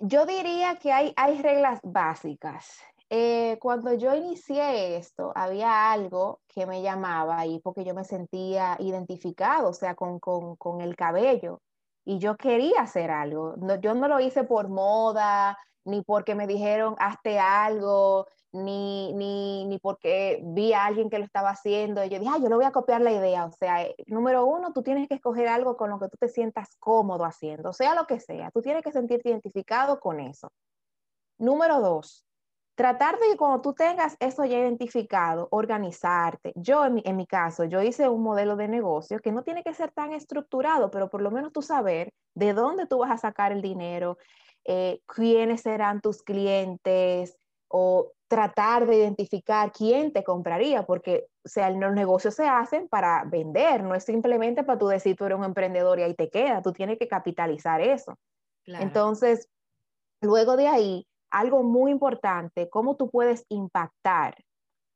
Yo 0.01 0.25
diría 0.25 0.77
que 0.77 0.92
hay, 0.92 1.13
hay 1.15 1.42
reglas 1.42 1.80
básicas. 1.84 2.82
Eh, 3.15 3.60
cuando 3.60 3.93
yo 3.93 4.15
inicié 4.15 4.98
esto, 4.98 5.32
había 5.36 5.91
algo 5.91 6.41
que 6.48 6.65
me 6.65 6.82
llamaba 6.82 7.46
y 7.46 7.60
porque 7.60 7.84
yo 7.86 7.93
me 7.93 8.05
sentía 8.05 8.75
identificado, 8.79 9.70
o 9.70 9.74
sea, 9.74 9.93
con, 9.93 10.20
con, 10.20 10.55
con 10.55 10.82
el 10.82 10.96
cabello. 10.96 11.62
Y 12.05 12.17
yo 12.17 12.38
quería 12.38 12.82
hacer 12.82 13.12
algo. 13.12 13.53
No, 13.58 13.75
yo 13.75 13.93
no 13.93 14.08
lo 14.08 14.20
hice 14.20 14.43
por 14.46 14.67
moda, 14.67 15.55
ni 15.86 16.01
porque 16.01 16.34
me 16.34 16.48
dijeron, 16.48 16.96
hazte 16.98 17.38
algo, 17.38 18.25
ni, 18.51 19.13
ni, 19.13 19.65
ni 19.67 19.77
porque 19.77 20.41
vi 20.43 20.74
a 20.74 20.86
alguien 20.86 21.12
que 21.12 21.20
lo 21.20 21.25
estaba 21.25 21.51
haciendo. 21.51 22.03
Y 22.03 22.10
yo 22.10 22.17
dije, 22.17 22.32
ah, 22.34 22.39
yo 22.41 22.50
le 22.50 22.55
voy 22.55 22.65
a 22.65 22.72
copiar 22.72 23.01
la 23.01 23.12
idea. 23.12 23.46
O 23.46 23.51
sea, 23.51 23.84
eh, 23.84 23.96
número 24.08 24.43
uno, 24.48 24.74
tú 24.74 24.82
tienes 24.82 25.08
que 25.08 25.13
escoger 25.13 25.50
algo 25.50 25.77
con 25.77 25.91
lo 25.91 26.00
que 26.00 26.10
tú 26.10 26.17
te 26.20 26.29
sientas 26.29 26.75
cómodo 26.79 27.25
haciendo, 27.25 27.74
sea 27.74 27.93
lo 27.93 28.08
que 28.08 28.20
sea. 28.20 28.50
Tú 28.50 28.63
tienes 28.63 28.84
que 28.84 28.91
sentirte 28.91 29.29
identificado 29.29 30.00
con 30.00 30.20
eso. 30.20 30.51
Número 31.38 31.79
dos, 31.79 32.25
tratar 32.75 33.20
de 33.20 33.27
que 33.30 33.38
cuando 33.38 33.62
tú 33.62 33.74
tengas 33.74 34.18
eso 34.20 34.46
ya 34.46 34.58
identificado, 34.58 35.48
organizarte. 35.51 36.53
Yo, 36.56 36.86
en 36.86 36.96
mi, 36.96 37.03
en 37.06 37.15
mi 37.15 37.27
caso, 37.27 37.65
yo 37.65 37.82
hice 37.82 38.10
un 38.10 38.24
modelo 38.24 38.56
de 38.56 38.68
negocio 38.68 39.20
que 39.20 39.32
no 39.32 39.44
tiene 39.44 39.63
que 39.63 39.74
ser 39.74 39.92
tan 39.92 40.12
estructurado, 40.13 40.89
pero 40.89 41.10
por 41.10 41.22
lo 41.22 41.32
menos 41.32 41.53
tú 41.53 41.62
saber 41.62 42.13
de 42.34 42.53
dónde 42.53 42.88
tú 42.88 43.00
vas 43.00 43.12
a 43.12 43.18
sacar 43.18 43.51
el 43.51 43.62
dinero, 43.62 44.18
eh, 44.65 45.01
quiénes 45.06 45.62
serán 45.62 46.01
tus 46.01 46.24
clientes 46.24 47.38
o 47.68 48.12
tratar 48.27 48.88
de 48.88 48.96
identificar 48.96 49.72
quién 49.72 50.12
te 50.12 50.24
compraría, 50.24 50.86
porque 50.86 51.27
o 51.46 51.50
sea, 51.50 51.70
los 51.70 51.94
negocios 51.94 52.34
se 52.34 52.48
hacen 52.48 52.88
para 52.88 53.25
vender, 53.25 53.84
no 53.84 53.94
es 53.94 54.06
simplemente 54.06 54.63
para 54.63 54.80
tú 54.80 54.88
decir 54.88 55.15
tú 55.15 55.25
eres 55.25 55.38
un 55.38 55.44
emprendedor 55.44 56.00
y 56.00 56.03
ahí 56.03 56.13
te 56.15 56.30
queda, 56.30 56.62
tú 56.62 56.72
tienes 56.72 56.98
que 56.98 57.08
capitalizar 57.08 57.82
eso. 57.82 58.18
Claro. 58.63 58.84
Entonces, 58.84 59.50
luego 60.22 60.56
de 60.56 60.68
ahí, 60.68 61.08
algo 61.33 61.63
muy 61.63 61.91
importante, 61.91 62.69
cómo 62.69 62.95
tú 62.95 63.09
puedes 63.09 63.45
impactar. 63.49 64.35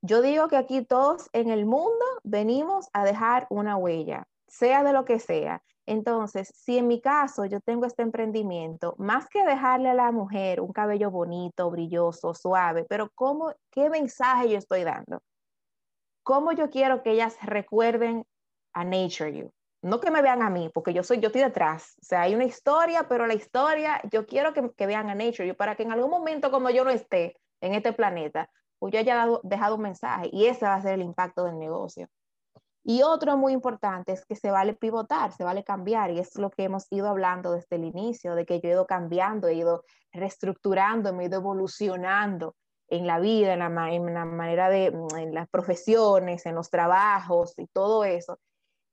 Yo 0.01 0.21
digo 0.21 0.47
que 0.47 0.55
aquí 0.55 0.85
todos 0.85 1.29
en 1.33 1.49
el 1.49 1.65
mundo 1.65 2.05
venimos 2.23 2.87
a 2.93 3.03
dejar 3.03 3.47
una 3.49 3.75
huella, 3.75 4.27
sea 4.47 4.83
de 4.83 4.93
lo 4.93 5.03
que 5.03 5.19
sea. 5.19 5.63
Entonces, 5.87 6.49
si 6.53 6.77
en 6.77 6.87
mi 6.87 7.01
caso 7.01 7.45
yo 7.45 7.59
tengo 7.61 7.85
este 7.85 8.03
emprendimiento, 8.03 8.93
más 8.99 9.27
que 9.29 9.43
dejarle 9.43 9.89
a 9.89 9.95
la 9.95 10.11
mujer 10.11 10.61
un 10.61 10.71
cabello 10.71 11.09
bonito, 11.09 11.71
brilloso, 11.71 12.33
suave, 12.33 12.85
pero 12.87 13.09
cómo, 13.15 13.53
qué 13.71 13.89
mensaje 13.89 14.49
yo 14.49 14.57
estoy 14.57 14.83
dando, 14.83 15.21
cómo 16.23 16.51
yo 16.51 16.69
quiero 16.69 17.01
que 17.01 17.11
ellas 17.11 17.35
recuerden 17.41 18.25
a 18.73 18.83
Nature 18.83 19.33
You. 19.35 19.56
No 19.81 19.99
que 19.99 20.11
me 20.11 20.21
vean 20.21 20.41
a 20.41 20.49
mí, 20.49 20.69
porque 20.73 20.93
yo 20.93 21.03
soy, 21.03 21.19
yo 21.19 21.27
estoy 21.27 21.41
detrás. 21.41 21.95
O 22.01 22.05
sea, 22.05 22.21
hay 22.21 22.35
una 22.35 22.45
historia, 22.45 23.07
pero 23.07 23.27
la 23.27 23.35
historia, 23.35 24.01
yo 24.11 24.25
quiero 24.25 24.53
que, 24.53 24.71
que 24.75 24.87
vean 24.87 25.09
a 25.09 25.15
Nature 25.15 25.47
You 25.47 25.55
para 25.55 25.75
que 25.75 25.83
en 25.83 25.91
algún 25.91 26.09
momento, 26.09 26.51
como 26.51 26.69
yo 26.69 26.83
no 26.83 26.89
esté 26.89 27.37
en 27.61 27.73
este 27.73 27.93
planeta, 27.93 28.49
pues 28.79 28.93
yo 28.93 28.99
haya 28.99 29.27
dejado 29.43 29.75
un 29.75 29.81
mensaje 29.81 30.29
y 30.31 30.45
ese 30.45 30.65
va 30.65 30.75
a 30.75 30.81
ser 30.81 30.93
el 30.93 31.01
impacto 31.01 31.43
del 31.43 31.57
negocio. 31.57 32.07
Y 32.89 33.01
otro 33.01 33.35
muy 33.35 33.51
importante 33.51 34.13
es 34.13 34.25
que 34.25 34.37
se 34.37 34.49
vale 34.49 34.73
pivotar, 34.73 35.33
se 35.33 35.43
vale 35.43 35.65
cambiar, 35.65 36.09
y 36.11 36.19
es 36.19 36.37
lo 36.37 36.49
que 36.49 36.63
hemos 36.63 36.87
ido 36.89 37.09
hablando 37.09 37.51
desde 37.51 37.75
el 37.75 37.83
inicio, 37.83 38.33
de 38.33 38.45
que 38.45 38.61
yo 38.61 38.69
he 38.69 38.71
ido 38.71 38.87
cambiando, 38.87 39.49
he 39.49 39.55
ido 39.55 39.83
reestructurando, 40.13 41.09
he 41.19 41.25
ido 41.25 41.39
evolucionando 41.39 42.55
en 42.87 43.05
la 43.05 43.19
vida, 43.19 43.51
en 43.51 43.59
la, 43.59 43.91
en 43.91 44.13
la 44.13 44.23
manera 44.23 44.69
de, 44.69 44.85
en 45.17 45.33
las 45.33 45.49
profesiones, 45.49 46.45
en 46.45 46.55
los 46.55 46.69
trabajos 46.69 47.55
y 47.57 47.67
todo 47.67 48.05
eso. 48.05 48.39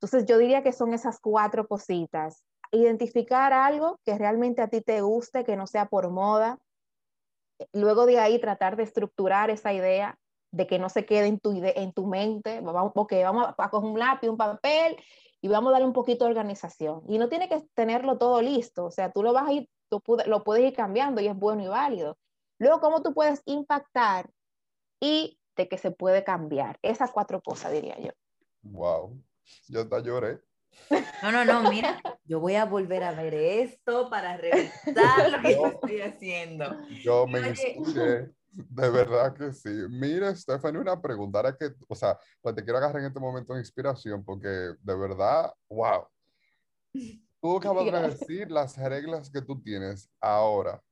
Entonces 0.05 0.29
yo 0.29 0.37
diría 0.37 0.63
que 0.63 0.75
son 0.75 0.93
esas 0.93 1.19
cuatro 1.19 1.67
cositas. 1.67 2.45
Identificar 2.73 3.55
algo 3.55 4.01
que 4.05 4.19
realmente 4.19 4.61
a 4.61 4.69
ti 4.69 4.83
te 4.83 5.01
guste, 5.01 5.45
que 5.45 5.57
no 5.57 5.67
sea 5.67 5.87
por 5.87 6.11
moda. 6.11 6.59
Luego 7.73 8.05
de 8.05 8.19
ahí 8.19 8.39
tratar 8.39 8.77
de 8.77 8.83
estructurar 8.83 9.49
esa 9.49 9.73
idea 9.73 10.19
de 10.51 10.67
que 10.67 10.79
no 10.79 10.91
se 10.91 11.07
quede 11.07 11.29
en 11.29 11.41
tu, 11.41 11.59
en 11.65 11.95
tu 11.95 12.07
mente. 12.07 12.61
Vamos, 12.61 12.93
okay, 12.95 13.23
vamos 13.23 13.47
a 13.57 13.71
coger 13.71 13.91
un 13.91 13.99
lápiz, 13.99 14.29
un 14.29 14.37
papel 14.37 14.99
y 15.41 15.49
vamos 15.49 15.71
a 15.71 15.73
darle 15.73 15.87
un 15.87 15.95
poquito 15.95 16.27
de 16.27 16.33
organización. 16.33 17.03
Y 17.09 17.17
no 17.17 17.31
tiene 17.31 17.49
que 17.49 17.67
tenerlo 17.73 18.19
todo 18.19 18.43
listo. 18.43 18.85
O 18.85 18.91
sea, 18.91 19.11
tú 19.11 19.23
lo 19.23 19.33
vas 19.33 19.49
a 19.49 19.53
ir, 19.55 19.71
tú 19.89 20.03
lo 20.27 20.45
puedes 20.45 20.67
ir 20.67 20.75
cambiando 20.75 21.23
y 21.23 21.29
es 21.29 21.35
bueno 21.35 21.63
y 21.63 21.69
válido. 21.69 22.19
Luego, 22.59 22.81
cómo 22.81 23.03
tú 23.03 23.15
puedes 23.15 23.41
impactar 23.47 24.29
y 25.01 25.39
de 25.57 25.67
que 25.67 25.79
se 25.79 25.93
puede 25.93 26.25
cambiar. 26.25 26.79
Esas 26.83 27.11
cuatro 27.11 27.41
cosas, 27.41 27.73
diría 27.73 27.99
yo. 27.99 28.11
Wow. 28.65 29.19
Yo 29.69 29.81
hasta 29.81 30.01
lloré. 30.01 30.41
No, 31.23 31.33
no, 31.33 31.45
no, 31.45 31.71
mira, 31.71 32.01
yo 32.25 32.41
voy 32.41 32.55
a 32.57 32.65
volver 32.65 33.03
a 33.03 33.13
ver 33.13 33.35
esto 33.35 34.11
para 34.11 34.37
revisar 34.37 35.31
lo 35.31 35.43
que 35.43 35.55
yo 35.55 35.67
estoy 35.67 36.01
haciendo. 36.01 36.77
Yo 37.03 37.27
me 37.27 37.49
inspiré, 37.49 38.31
de 38.51 38.91
verdad 38.91 39.35
que 39.35 39.53
sí. 39.53 39.71
Mira, 39.89 40.35
Stephanie, 40.35 40.81
una 40.81 41.01
pregunta, 41.01 41.39
ahora 41.39 41.57
que, 41.57 41.71
o 41.89 41.95
sea, 41.95 42.19
pues 42.43 42.55
te 42.55 42.63
quiero 42.63 42.79
agarrar 42.79 43.01
en 43.01 43.09
este 43.09 43.21
momento 43.21 43.55
de 43.55 43.61
inspiración, 43.61 44.25
porque 44.25 44.49
de 44.49 44.97
verdad, 44.97 45.53
wow. 45.69 46.07
Tú 47.41 47.57
acabas 47.59 47.87
de 47.87 48.09
decir 48.09 48.51
las 48.51 48.77
reglas 48.77 49.31
que 49.31 49.43
tú 49.43 49.61
tienes 49.61 50.11
ahora. 50.21 50.83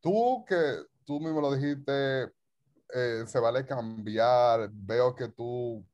Tú 0.00 0.44
que 0.46 0.84
tú 1.04 1.20
mismo 1.20 1.40
lo 1.40 1.54
dijiste, 1.54 2.32
eh, 2.94 3.24
se 3.26 3.38
vale 3.40 3.66
cambiar, 3.66 4.70
veo 4.72 5.14
que 5.14 5.28
tú 5.28 5.84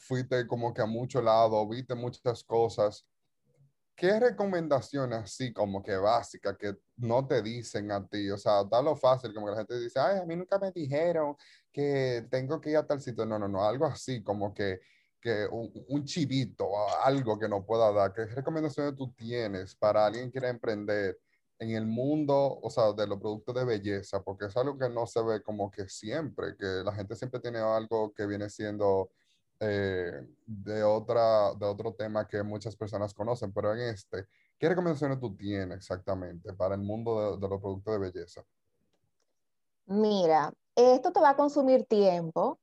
fuiste 0.00 0.46
como 0.46 0.72
que 0.72 0.82
a 0.82 0.86
mucho 0.86 1.20
lado, 1.22 1.68
viste 1.68 1.94
muchas 1.94 2.42
cosas. 2.44 3.06
¿Qué 3.94 4.18
recomendaciones 4.18 5.18
así 5.18 5.52
como 5.52 5.82
que 5.82 5.94
básicas 5.94 6.56
que 6.56 6.74
no 6.96 7.26
te 7.26 7.42
dicen 7.42 7.92
a 7.92 8.06
ti? 8.06 8.30
O 8.30 8.38
sea, 8.38 8.64
da 8.64 8.80
lo 8.80 8.96
fácil, 8.96 9.34
como 9.34 9.46
que 9.46 9.52
la 9.52 9.58
gente 9.58 9.78
dice, 9.78 10.00
ay, 10.00 10.18
a 10.20 10.24
mí 10.24 10.34
nunca 10.36 10.58
me 10.58 10.72
dijeron 10.72 11.36
que 11.70 12.26
tengo 12.30 12.60
que 12.60 12.70
ir 12.70 12.78
a 12.78 12.86
tal 12.86 13.00
sitio. 13.00 13.26
No, 13.26 13.38
no, 13.38 13.46
no, 13.46 13.62
algo 13.62 13.84
así 13.84 14.22
como 14.22 14.54
que, 14.54 14.80
que 15.20 15.46
un, 15.50 15.70
un 15.88 16.04
chivito, 16.04 16.70
algo 17.04 17.38
que 17.38 17.48
no 17.48 17.64
pueda 17.64 17.92
dar. 17.92 18.14
¿Qué 18.14 18.24
recomendaciones 18.24 18.96
tú 18.96 19.12
tienes 19.12 19.74
para 19.76 20.06
alguien 20.06 20.26
que 20.26 20.32
quiera 20.32 20.48
emprender 20.48 21.18
en 21.58 21.72
el 21.72 21.86
mundo, 21.86 22.58
o 22.62 22.70
sea, 22.70 22.94
de 22.94 23.06
los 23.06 23.20
productos 23.20 23.54
de 23.54 23.64
belleza? 23.66 24.22
Porque 24.22 24.46
es 24.46 24.56
algo 24.56 24.78
que 24.78 24.88
no 24.88 25.06
se 25.06 25.22
ve 25.22 25.42
como 25.42 25.70
que 25.70 25.86
siempre, 25.90 26.56
que 26.56 26.64
la 26.84 26.94
gente 26.94 27.14
siempre 27.16 27.40
tiene 27.40 27.58
algo 27.58 28.14
que 28.14 28.26
viene 28.26 28.48
siendo 28.48 29.10
eh, 29.62 30.26
de, 30.46 30.82
otra, 30.82 31.52
de 31.54 31.66
otro 31.66 31.92
tema 31.92 32.26
que 32.26 32.42
muchas 32.42 32.74
personas 32.76 33.12
conocen, 33.12 33.52
pero 33.52 33.74
en 33.74 33.80
este, 33.80 34.26
¿qué 34.58 34.70
recomendaciones 34.70 35.20
tú 35.20 35.36
tienes 35.36 35.76
exactamente 35.76 36.54
para 36.54 36.74
el 36.74 36.80
mundo 36.80 37.36
de, 37.36 37.48
los 37.48 37.60
productos 37.60 37.92
de 37.92 37.98
belleza? 37.98 38.42
Mira, 39.84 40.50
esto 40.74 41.12
te 41.12 41.20
va 41.20 41.30
a 41.30 41.36
consumir 41.36 41.84
tiempo, 41.84 42.58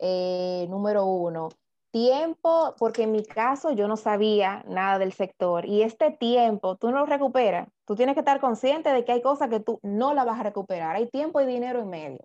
eh, 0.00 0.66
número 0.68 1.06
uno. 1.06 1.50
Tiempo, 1.92 2.74
porque 2.78 3.02
en 3.02 3.12
mi 3.12 3.22
caso 3.22 3.70
yo 3.70 3.86
no 3.86 3.98
sabía 3.98 4.64
nada 4.66 4.98
del 4.98 5.12
sector 5.12 5.66
y 5.66 5.82
este 5.82 6.10
tiempo 6.10 6.76
tú 6.76 6.90
no 6.90 7.00
lo 7.00 7.06
recuperas. 7.06 7.68
Tú 7.84 7.94
tienes 7.94 8.14
que 8.14 8.20
estar 8.20 8.40
consciente 8.40 8.88
de 8.88 9.04
que 9.04 9.12
hay 9.12 9.22
cosas 9.22 9.50
que 9.50 9.60
tú 9.60 9.78
no 9.82 10.14
la 10.14 10.24
vas 10.24 10.40
a 10.40 10.42
recuperar. 10.42 10.96
Hay 10.96 11.08
tiempo 11.10 11.40
y 11.42 11.46
dinero 11.46 11.80
en 11.82 11.90
medio 11.90 12.24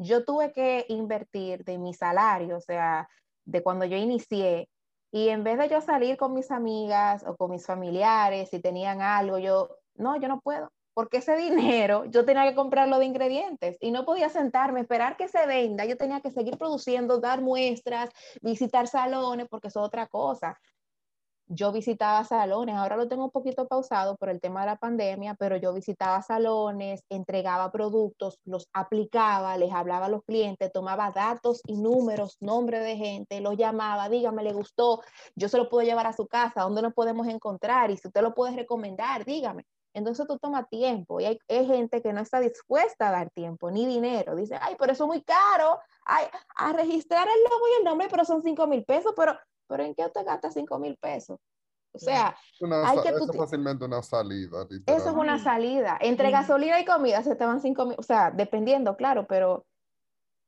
yo 0.00 0.24
tuve 0.24 0.52
que 0.52 0.86
invertir 0.88 1.64
de 1.64 1.78
mi 1.78 1.92
salario, 1.92 2.56
o 2.56 2.60
sea, 2.60 3.08
de 3.44 3.62
cuando 3.62 3.84
yo 3.84 3.96
inicié, 3.96 4.68
y 5.12 5.28
en 5.28 5.44
vez 5.44 5.58
de 5.58 5.68
yo 5.68 5.80
salir 5.80 6.16
con 6.16 6.32
mis 6.32 6.50
amigas 6.50 7.24
o 7.26 7.36
con 7.36 7.50
mis 7.50 7.66
familiares, 7.66 8.48
si 8.48 8.60
tenían 8.60 9.02
algo, 9.02 9.38
yo, 9.38 9.76
no, 9.94 10.16
yo 10.16 10.28
no 10.28 10.40
puedo, 10.40 10.72
porque 10.94 11.18
ese 11.18 11.36
dinero 11.36 12.04
yo 12.06 12.24
tenía 12.24 12.48
que 12.48 12.54
comprarlo 12.54 12.98
de 12.98 13.04
ingredientes 13.06 13.76
y 13.80 13.90
no 13.90 14.06
podía 14.06 14.30
sentarme, 14.30 14.80
esperar 14.80 15.16
que 15.16 15.28
se 15.28 15.46
venda, 15.46 15.84
yo 15.84 15.96
tenía 15.98 16.20
que 16.20 16.30
seguir 16.30 16.56
produciendo, 16.56 17.20
dar 17.20 17.42
muestras, 17.42 18.10
visitar 18.40 18.86
salones, 18.86 19.48
porque 19.50 19.68
eso 19.68 19.80
es 19.80 19.86
otra 19.86 20.06
cosa 20.06 20.58
yo 21.52 21.72
visitaba 21.72 22.24
salones, 22.24 22.76
ahora 22.76 22.96
lo 22.96 23.08
tengo 23.08 23.24
un 23.24 23.30
poquito 23.32 23.66
pausado 23.66 24.16
por 24.16 24.28
el 24.28 24.40
tema 24.40 24.60
de 24.60 24.66
la 24.66 24.76
pandemia, 24.76 25.34
pero 25.34 25.56
yo 25.56 25.72
visitaba 25.74 26.22
salones, 26.22 27.02
entregaba 27.08 27.72
productos, 27.72 28.38
los 28.44 28.68
aplicaba, 28.72 29.58
les 29.58 29.72
hablaba 29.72 30.06
a 30.06 30.08
los 30.08 30.22
clientes, 30.22 30.70
tomaba 30.72 31.10
datos 31.10 31.60
y 31.66 31.76
números, 31.76 32.36
nombre 32.38 32.78
de 32.78 32.96
gente, 32.96 33.40
los 33.40 33.56
llamaba, 33.56 34.08
dígame, 34.08 34.44
le 34.44 34.52
gustó, 34.52 35.02
yo 35.34 35.48
se 35.48 35.58
lo 35.58 35.68
puedo 35.68 35.84
llevar 35.84 36.06
a 36.06 36.12
su 36.12 36.28
casa, 36.28 36.62
¿dónde 36.62 36.82
nos 36.82 36.94
podemos 36.94 37.26
encontrar? 37.26 37.90
Y 37.90 37.96
si 37.96 38.06
usted 38.06 38.22
lo 38.22 38.32
puede 38.32 38.54
recomendar, 38.54 39.24
dígame. 39.24 39.66
Entonces 39.92 40.24
tú 40.28 40.38
toma 40.38 40.68
tiempo 40.68 41.18
y 41.18 41.24
hay, 41.24 41.38
gente 41.48 42.00
que 42.00 42.12
no 42.12 42.20
está 42.20 42.38
dispuesta 42.38 43.08
a 43.08 43.10
dar 43.10 43.30
tiempo 43.30 43.72
ni 43.72 43.86
dinero. 43.86 44.36
Dice, 44.36 44.56
ay, 44.60 44.76
pero 44.78 44.92
eso 44.92 45.02
es 45.02 45.08
muy 45.08 45.22
caro. 45.24 45.80
Ay, 46.04 46.26
a 46.54 46.72
registrar 46.72 47.26
el 47.26 47.42
logo 47.42 47.66
y 47.66 47.78
el 47.78 47.84
nombre, 47.84 48.06
pero 48.08 48.24
son 48.24 48.40
5 48.40 48.68
mil 48.68 48.84
pesos, 48.84 49.12
pero 49.16 49.36
pero 49.70 49.84
¿en 49.84 49.94
qué 49.94 50.04
usted 50.04 50.26
gasta 50.26 50.50
5 50.50 50.78
mil 50.80 50.96
pesos? 50.96 51.38
O 51.92 51.98
sea, 51.98 52.36
hay 52.60 53.00
que 53.00 53.08
eso 53.08 53.30
es 53.30 53.36
fácilmente 53.36 53.84
una 53.84 54.02
salida. 54.02 54.66
Eso 54.86 55.10
es 55.10 55.16
una 55.16 55.38
salida. 55.38 55.98
Entre 56.00 56.30
gasolina 56.30 56.80
y 56.80 56.84
comida 56.84 57.22
se 57.22 57.32
estaban 57.32 57.60
5 57.60 57.86
mil, 57.86 57.96
o 57.98 58.02
sea, 58.02 58.30
dependiendo, 58.30 58.96
claro, 58.96 59.26
pero... 59.26 59.66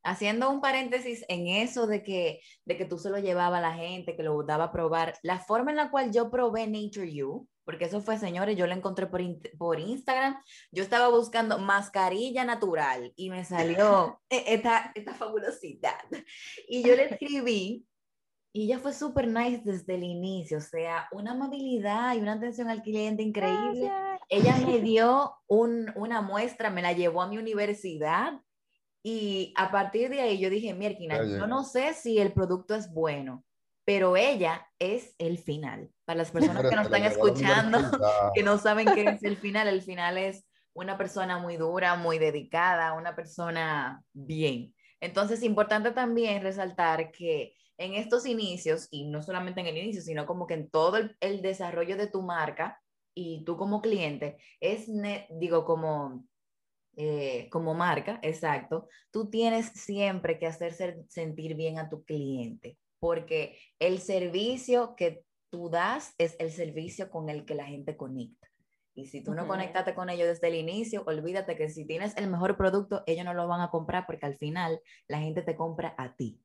Haciendo 0.04 0.50
un 0.50 0.60
paréntesis 0.60 1.24
en 1.28 1.46
eso 1.46 1.86
de 1.86 2.02
que, 2.02 2.40
de 2.64 2.76
que 2.76 2.84
tú 2.84 2.98
se 2.98 3.08
lo 3.08 3.18
llevaba 3.18 3.58
a 3.58 3.60
la 3.60 3.74
gente, 3.74 4.16
que 4.16 4.24
lo 4.24 4.42
daba 4.42 4.64
a 4.64 4.72
probar, 4.72 5.14
la 5.22 5.38
forma 5.38 5.70
en 5.70 5.76
la 5.76 5.92
cual 5.92 6.12
yo 6.12 6.28
probé 6.28 6.66
Nature 6.66 7.12
You, 7.12 7.48
porque 7.64 7.84
eso 7.84 8.00
fue, 8.00 8.18
señores, 8.18 8.56
yo 8.56 8.66
lo 8.66 8.74
encontré 8.74 9.06
por, 9.06 9.20
por 9.56 9.78
Instagram, 9.78 10.36
yo 10.72 10.82
estaba 10.82 11.08
buscando 11.08 11.58
mascarilla 11.58 12.44
natural 12.44 13.12
y 13.14 13.30
me 13.30 13.44
salió 13.44 14.20
e, 14.28 14.54
esta, 14.54 14.90
esta 14.96 15.14
fabulosidad. 15.14 16.00
Y 16.66 16.82
yo 16.82 16.96
le 16.96 17.04
escribí 17.04 17.86
y 18.54 18.64
ella 18.64 18.78
fue 18.78 18.92
súper 18.92 19.28
nice 19.28 19.62
desde 19.64 19.94
el 19.94 20.02
inicio, 20.02 20.58
o 20.58 20.60
sea, 20.60 21.08
una 21.12 21.32
amabilidad 21.32 22.14
y 22.14 22.18
una 22.18 22.34
atención 22.34 22.68
al 22.68 22.82
cliente 22.82 23.22
increíble. 23.22 23.90
Ella 24.28 24.56
me 24.58 24.78
dio 24.80 25.34
un, 25.46 25.90
una 25.96 26.20
muestra, 26.20 26.68
me 26.68 26.82
la 26.82 26.92
llevó 26.92 27.22
a 27.22 27.28
mi 27.28 27.38
universidad 27.38 28.34
y 29.02 29.54
a 29.56 29.70
partir 29.70 30.10
de 30.10 30.20
ahí 30.20 30.38
yo 30.38 30.50
dije, 30.50 30.74
Mierkina, 30.74 31.24
yo 31.24 31.46
no 31.46 31.64
sé 31.64 31.94
si 31.94 32.18
el 32.18 32.32
producto 32.32 32.74
es 32.74 32.92
bueno, 32.92 33.42
pero 33.86 34.16
ella 34.16 34.66
es 34.78 35.14
el 35.18 35.38
final. 35.38 35.90
Para 36.04 36.18
las 36.18 36.30
personas 36.30 36.62
que 36.62 36.76
nos 36.76 36.84
están 36.86 37.04
escuchando, 37.04 37.78
que 38.34 38.42
no 38.42 38.58
saben 38.58 38.86
qué 38.94 39.04
es 39.04 39.24
el 39.24 39.38
final, 39.38 39.66
el 39.66 39.80
final 39.80 40.18
es 40.18 40.46
una 40.74 40.98
persona 40.98 41.38
muy 41.38 41.56
dura, 41.56 41.96
muy 41.96 42.18
dedicada, 42.18 42.92
una 42.92 43.16
persona 43.16 44.02
bien. 44.12 44.74
Entonces, 45.00 45.42
importante 45.42 45.90
también 45.90 46.42
resaltar 46.42 47.10
que 47.10 47.54
en 47.78 47.94
estos 47.94 48.26
inicios, 48.26 48.88
y 48.90 49.06
no 49.08 49.22
solamente 49.22 49.60
en 49.60 49.66
el 49.66 49.76
inicio, 49.76 50.02
sino 50.02 50.26
como 50.26 50.46
que 50.46 50.54
en 50.54 50.70
todo 50.70 50.98
el, 51.20 51.42
desarrollo 51.42 51.96
de 51.96 52.06
tu 52.06 52.22
marca 52.22 52.80
y 53.14 53.44
tú 53.44 53.56
como 53.56 53.80
cliente, 53.80 54.36
es, 54.60 54.88
digo, 55.30 55.64
como, 55.64 56.24
eh, 56.96 57.48
como 57.50 57.74
marca, 57.74 58.18
exacto, 58.22 58.88
tú 59.10 59.30
tienes 59.30 59.66
siempre 59.68 60.38
que 60.38 60.46
hacer 60.46 61.04
sentir 61.08 61.54
bien 61.54 61.78
a 61.78 61.88
tu 61.88 62.04
cliente, 62.04 62.78
porque 62.98 63.58
el 63.78 63.98
servicio 63.98 64.94
que 64.96 65.24
tú 65.50 65.68
das 65.68 66.14
es 66.18 66.36
el 66.38 66.50
servicio 66.50 67.10
con 67.10 67.28
el 67.28 67.44
que 67.44 67.54
la 67.54 67.66
gente 67.66 67.96
conecta. 67.96 68.48
Y 68.94 69.06
si 69.06 69.22
tú 69.22 69.34
no 69.34 69.46
conectaste 69.46 69.94
con 69.94 70.10
ellos 70.10 70.28
desde 70.28 70.48
el 70.48 70.54
inicio, 70.54 71.02
olvídate 71.06 71.56
que 71.56 71.70
si 71.70 71.86
tienes 71.86 72.14
el 72.16 72.28
mejor 72.28 72.58
producto, 72.58 73.02
ellos 73.06 73.24
no 73.24 73.32
lo 73.32 73.48
van 73.48 73.62
a 73.62 73.70
comprar 73.70 74.04
porque 74.06 74.26
al 74.26 74.36
final 74.36 74.80
la 75.08 75.18
gente 75.18 75.42
te 75.42 75.56
compra 75.56 75.94
a 75.96 76.14
ti. 76.14 76.38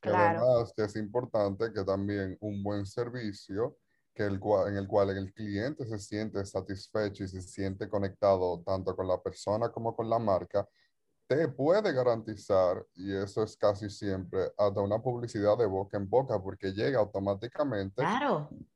Claro. 0.00 0.40
Además, 0.40 0.72
que 0.74 0.84
es 0.84 0.96
importante 0.96 1.72
que 1.72 1.84
también 1.84 2.36
un 2.40 2.62
buen 2.62 2.86
servicio 2.86 3.76
que 4.14 4.24
el 4.24 4.40
en 4.66 4.76
el 4.76 4.88
cual 4.88 5.10
el 5.10 5.32
cliente 5.32 5.86
se 5.86 5.98
siente 5.98 6.44
satisfecho 6.44 7.24
y 7.24 7.28
se 7.28 7.42
siente 7.42 7.88
conectado 7.88 8.60
tanto 8.66 8.96
con 8.96 9.06
la 9.06 9.22
persona 9.22 9.70
como 9.70 9.94
con 9.94 10.10
la 10.10 10.18
marca, 10.18 10.68
te 11.28 11.46
puede 11.46 11.92
garantizar, 11.92 12.84
y 12.96 13.14
eso 13.14 13.44
es 13.44 13.56
casi 13.56 13.88
siempre, 13.88 14.52
hasta 14.58 14.80
una 14.80 15.00
publicidad 15.00 15.56
de 15.56 15.66
boca 15.66 15.96
en 15.96 16.10
boca, 16.10 16.42
porque 16.42 16.72
llega 16.72 16.98
automáticamente 16.98 18.02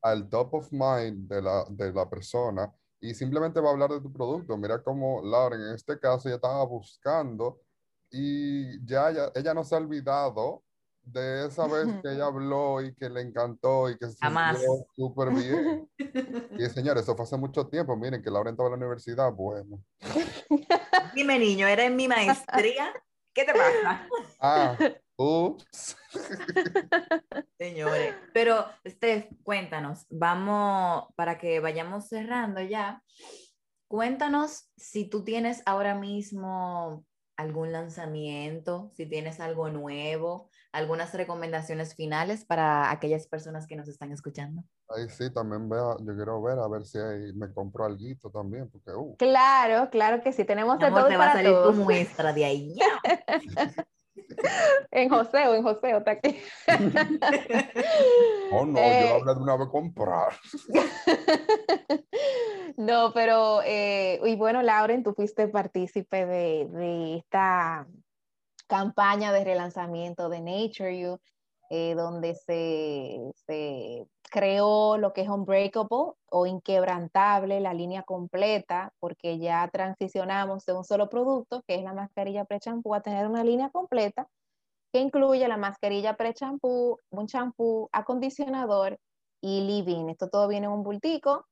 al 0.02 0.28
top 0.28 0.54
of 0.54 0.68
mind 0.70 1.28
de 1.28 1.42
la, 1.42 1.64
de 1.68 1.92
la 1.92 2.08
persona 2.08 2.72
y 3.00 3.12
simplemente 3.12 3.60
va 3.60 3.70
a 3.70 3.72
hablar 3.72 3.90
de 3.90 4.00
tu 4.00 4.12
producto. 4.12 4.56
Mira 4.56 4.80
cómo 4.82 5.20
Laura 5.20 5.56
en 5.56 5.74
este 5.74 5.98
caso 5.98 6.28
ya 6.28 6.36
estaba 6.36 6.64
buscando 6.64 7.60
y 8.08 8.86
ya, 8.86 9.10
ya 9.10 9.32
ella 9.34 9.52
no 9.52 9.64
se 9.64 9.74
ha 9.74 9.78
olvidado 9.78 10.62
de 11.06 11.46
esa 11.46 11.66
vez 11.66 11.86
que 12.02 12.12
ella 12.12 12.26
habló 12.26 12.80
y 12.80 12.94
que 12.94 13.08
le 13.08 13.20
encantó 13.20 13.90
y 13.90 13.98
que 13.98 14.06
se 14.06 14.16
sintió 14.16 14.86
súper 14.94 15.30
bien. 15.30 15.88
Y 16.58 16.64
señores, 16.70 17.02
eso 17.02 17.16
fue 17.16 17.24
hace 17.24 17.36
mucho 17.36 17.66
tiempo. 17.66 17.96
Miren, 17.96 18.22
que 18.22 18.30
Laura 18.30 18.50
entró 18.50 18.66
a 18.66 18.70
la 18.70 18.76
universidad, 18.76 19.32
bueno. 19.32 19.82
Dime, 21.14 21.38
niño, 21.38 21.66
¿era 21.66 21.84
en 21.84 21.96
mi 21.96 22.08
maestría? 22.08 22.92
¿Qué 23.32 23.44
te 23.44 23.52
pasa? 23.52 24.08
Ah, 24.40 24.78
ups. 25.16 25.96
Señores, 27.58 28.14
pero 28.32 28.66
Steph, 28.86 29.26
cuéntanos, 29.42 30.06
vamos, 30.08 31.06
para 31.16 31.38
que 31.38 31.58
vayamos 31.58 32.08
cerrando 32.08 32.60
ya, 32.60 33.02
cuéntanos 33.88 34.70
si 34.76 35.08
tú 35.08 35.24
tienes 35.24 35.62
ahora 35.66 35.94
mismo 35.96 37.04
algún 37.36 37.72
lanzamiento, 37.72 38.92
si 38.94 39.06
tienes 39.06 39.40
algo 39.40 39.68
nuevo, 39.70 40.50
algunas 40.74 41.14
recomendaciones 41.14 41.94
finales 41.94 42.44
para 42.44 42.90
aquellas 42.90 43.28
personas 43.28 43.68
que 43.68 43.76
nos 43.76 43.88
están 43.88 44.10
escuchando. 44.10 44.64
Ahí 44.88 45.08
sí, 45.08 45.32
también 45.32 45.68
vea, 45.68 45.96
yo 46.00 46.16
quiero 46.16 46.42
ver 46.42 46.58
a 46.58 46.66
ver 46.66 46.84
si 46.84 46.98
me 47.34 47.52
compro 47.52 47.84
algo 47.84 48.30
también, 48.32 48.68
porque 48.68 48.90
uh. 48.90 49.16
Claro, 49.16 49.88
claro 49.90 50.20
que 50.22 50.32
sí, 50.32 50.44
tenemos 50.44 50.80
de 50.80 50.90
todo 50.90 51.06
te 51.06 51.16
va 51.16 51.30
a 51.30 51.32
salir 51.34 51.54
tu 51.62 51.72
muestra 51.74 52.32
de 52.32 52.44
ahí. 52.44 52.74
en 54.90 55.08
José 55.08 55.46
o 55.46 55.54
en 55.54 55.62
José, 55.62 55.96
está 55.96 56.10
aquí. 56.10 56.40
oh 58.52 58.66
no, 58.66 58.80
yo 58.80 59.06
yo 59.06 59.14
hablar 59.14 59.36
de 59.36 59.42
una 59.42 59.56
vez 59.56 59.68
comprar. 59.68 60.32
no, 62.76 63.12
pero, 63.14 63.60
eh, 63.64 64.20
y 64.24 64.34
bueno, 64.34 64.60
Lauren, 64.60 65.04
tú 65.04 65.14
fuiste 65.14 65.46
partícipe 65.46 66.26
de, 66.26 66.68
de 66.68 67.16
esta 67.18 67.86
campaña 68.66 69.32
de 69.32 69.44
relanzamiento 69.44 70.28
de 70.28 70.40
Nature 70.40 70.98
You, 70.98 71.18
eh, 71.70 71.94
donde 71.94 72.34
se, 72.34 73.20
se, 73.46 74.06
creó 74.30 74.98
lo 74.98 75.12
que 75.12 75.22
es 75.22 75.28
Unbreakable 75.28 76.14
o 76.30 76.46
Inquebrantable, 76.46 77.60
la 77.60 77.72
línea 77.72 78.02
completa, 78.02 78.92
porque 79.00 79.38
ya 79.38 79.68
transicionamos 79.72 80.64
de 80.66 80.72
un 80.72 80.84
solo 80.84 81.08
producto, 81.08 81.62
que 81.66 81.76
es 81.76 81.82
la 81.84 81.92
mascarilla 81.92 82.44
pre-champú, 82.44 82.94
a 82.94 83.00
tener 83.00 83.28
una 83.28 83.44
línea 83.44 83.70
completa 83.70 84.28
que 84.92 85.00
incluye 85.00 85.46
la 85.48 85.56
mascarilla 85.56 86.16
pre-champú, 86.16 86.98
un 87.10 87.26
champú, 87.26 87.88
acondicionador 87.92 88.98
y 89.40 89.60
living. 89.62 90.08
Esto 90.08 90.28
todo 90.28 90.46
viene 90.48 90.66
en 90.66 90.72
un 90.72 90.84
bultico 90.84 91.46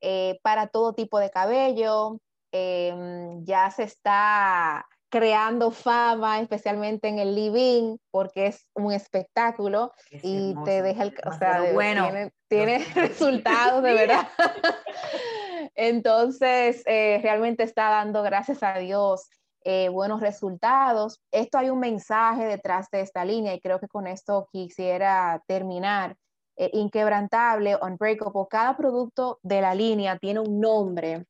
eh, 0.00 0.38
para 0.42 0.68
todo 0.68 0.92
tipo 0.94 1.18
de 1.18 1.30
cabello. 1.30 2.20
Em, 2.52 3.44
ya 3.44 3.70
se 3.72 3.82
está 3.82 4.86
creando 5.14 5.70
fama, 5.70 6.40
especialmente 6.40 7.06
en 7.06 7.20
el 7.20 7.36
living, 7.36 7.98
porque 8.10 8.48
es 8.48 8.66
un 8.74 8.92
espectáculo 8.92 9.92
y 10.10 10.56
te 10.64 10.82
deja 10.82 11.04
el, 11.04 11.14
o 11.24 11.32
sea, 11.38 11.72
bueno, 11.72 12.10
tiene, 12.48 12.78
resultados 12.96 13.80
de 13.84 13.94
verdad. 13.94 14.26
Entonces, 15.76 16.82
eh, 16.86 17.20
realmente 17.22 17.62
está 17.62 17.90
dando, 17.90 18.24
gracias 18.24 18.64
a 18.64 18.76
Dios, 18.80 19.28
eh, 19.62 19.88
buenos 19.88 20.20
resultados. 20.20 21.20
Esto 21.30 21.58
hay 21.58 21.70
un 21.70 21.78
mensaje 21.78 22.46
detrás 22.46 22.88
de 22.90 23.02
esta 23.02 23.24
línea 23.24 23.54
y 23.54 23.60
creo 23.60 23.78
que 23.78 23.86
con 23.86 24.08
esto 24.08 24.48
quisiera 24.50 25.40
terminar. 25.46 26.16
Eh, 26.56 26.70
inquebrantable, 26.72 27.76
unbreakable, 27.80 28.46
cada 28.50 28.76
producto 28.76 29.38
de 29.44 29.60
la 29.60 29.76
línea 29.76 30.18
tiene 30.18 30.40
un 30.40 30.60
nombre 30.60 31.24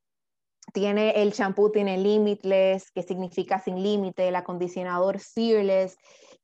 tiene 0.74 1.22
el 1.22 1.32
champú, 1.32 1.70
tiene 1.70 1.96
Limitless, 1.96 2.90
que 2.90 3.04
significa 3.04 3.60
sin 3.60 3.80
límite, 3.80 4.26
el 4.26 4.34
acondicionador 4.34 5.20
Fearless, 5.20 5.96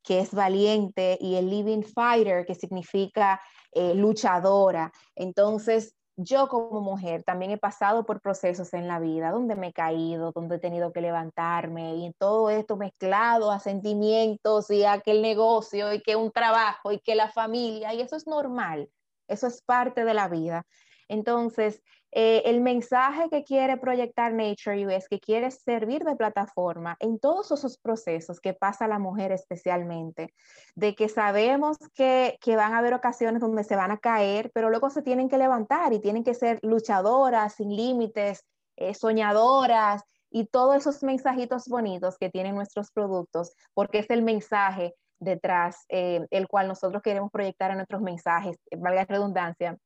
que 0.04 0.20
es 0.20 0.32
valiente, 0.32 1.18
y 1.20 1.34
el 1.34 1.50
Living 1.50 1.82
Fighter, 1.82 2.46
que 2.46 2.54
significa 2.54 3.40
eh, 3.72 3.92
luchadora. 3.94 4.92
Entonces, 5.16 5.96
yo 6.16 6.48
como 6.48 6.80
mujer 6.80 7.24
también 7.24 7.50
he 7.50 7.58
pasado 7.58 8.06
por 8.06 8.20
procesos 8.20 8.72
en 8.72 8.86
la 8.86 9.00
vida 9.00 9.32
donde 9.32 9.56
me 9.56 9.68
he 9.68 9.72
caído, 9.72 10.30
donde 10.32 10.56
he 10.56 10.58
tenido 10.60 10.92
que 10.92 11.00
levantarme 11.00 11.96
y 11.96 12.12
todo 12.12 12.50
esto 12.50 12.76
mezclado 12.76 13.50
a 13.50 13.58
sentimientos 13.58 14.70
y 14.70 14.84
a 14.84 14.92
aquel 14.92 15.22
negocio 15.22 15.92
y 15.92 16.02
que 16.02 16.14
un 16.14 16.30
trabajo 16.30 16.92
y 16.92 17.00
que 17.00 17.16
la 17.16 17.30
familia 17.30 17.94
y 17.94 18.00
eso 18.00 18.16
es 18.16 18.26
normal, 18.28 18.90
eso 19.28 19.48
es 19.48 19.60
parte 19.62 20.04
de 20.04 20.14
la 20.14 20.28
vida. 20.28 20.66
Entonces, 21.08 21.82
eh, 22.12 22.42
el 22.46 22.60
mensaje 22.60 23.28
que 23.30 23.44
quiere 23.44 23.76
proyectar 23.76 24.32
Nature 24.32 24.86
U 24.86 24.90
es 24.90 25.08
que 25.08 25.20
quiere 25.20 25.50
servir 25.50 26.04
de 26.04 26.16
plataforma 26.16 26.96
en 26.98 27.20
todos 27.20 27.52
esos 27.52 27.78
procesos 27.78 28.40
que 28.40 28.52
pasa 28.52 28.88
la 28.88 28.98
mujer 28.98 29.30
especialmente, 29.30 30.34
de 30.74 30.94
que 30.96 31.08
sabemos 31.08 31.78
que, 31.94 32.36
que 32.40 32.56
van 32.56 32.74
a 32.74 32.78
haber 32.78 32.94
ocasiones 32.94 33.40
donde 33.40 33.62
se 33.62 33.76
van 33.76 33.92
a 33.92 33.98
caer, 33.98 34.50
pero 34.52 34.70
luego 34.70 34.90
se 34.90 35.02
tienen 35.02 35.28
que 35.28 35.38
levantar 35.38 35.92
y 35.92 36.00
tienen 36.00 36.24
que 36.24 36.34
ser 36.34 36.58
luchadoras, 36.62 37.54
sin 37.54 37.76
límites, 37.76 38.44
eh, 38.76 38.94
soñadoras 38.94 40.02
y 40.30 40.46
todos 40.46 40.76
esos 40.76 41.02
mensajitos 41.02 41.68
bonitos 41.68 42.16
que 42.18 42.30
tienen 42.30 42.54
nuestros 42.54 42.90
productos, 42.90 43.52
porque 43.74 43.98
es 43.98 44.10
el 44.10 44.22
mensaje 44.22 44.94
detrás, 45.20 45.84
eh, 45.88 46.26
el 46.30 46.48
cual 46.48 46.66
nosotros 46.66 47.02
queremos 47.02 47.30
proyectar 47.30 47.70
en 47.70 47.76
nuestros 47.76 48.02
mensajes, 48.02 48.58
valga 48.76 49.02
la 49.02 49.06
redundancia, 49.06 49.78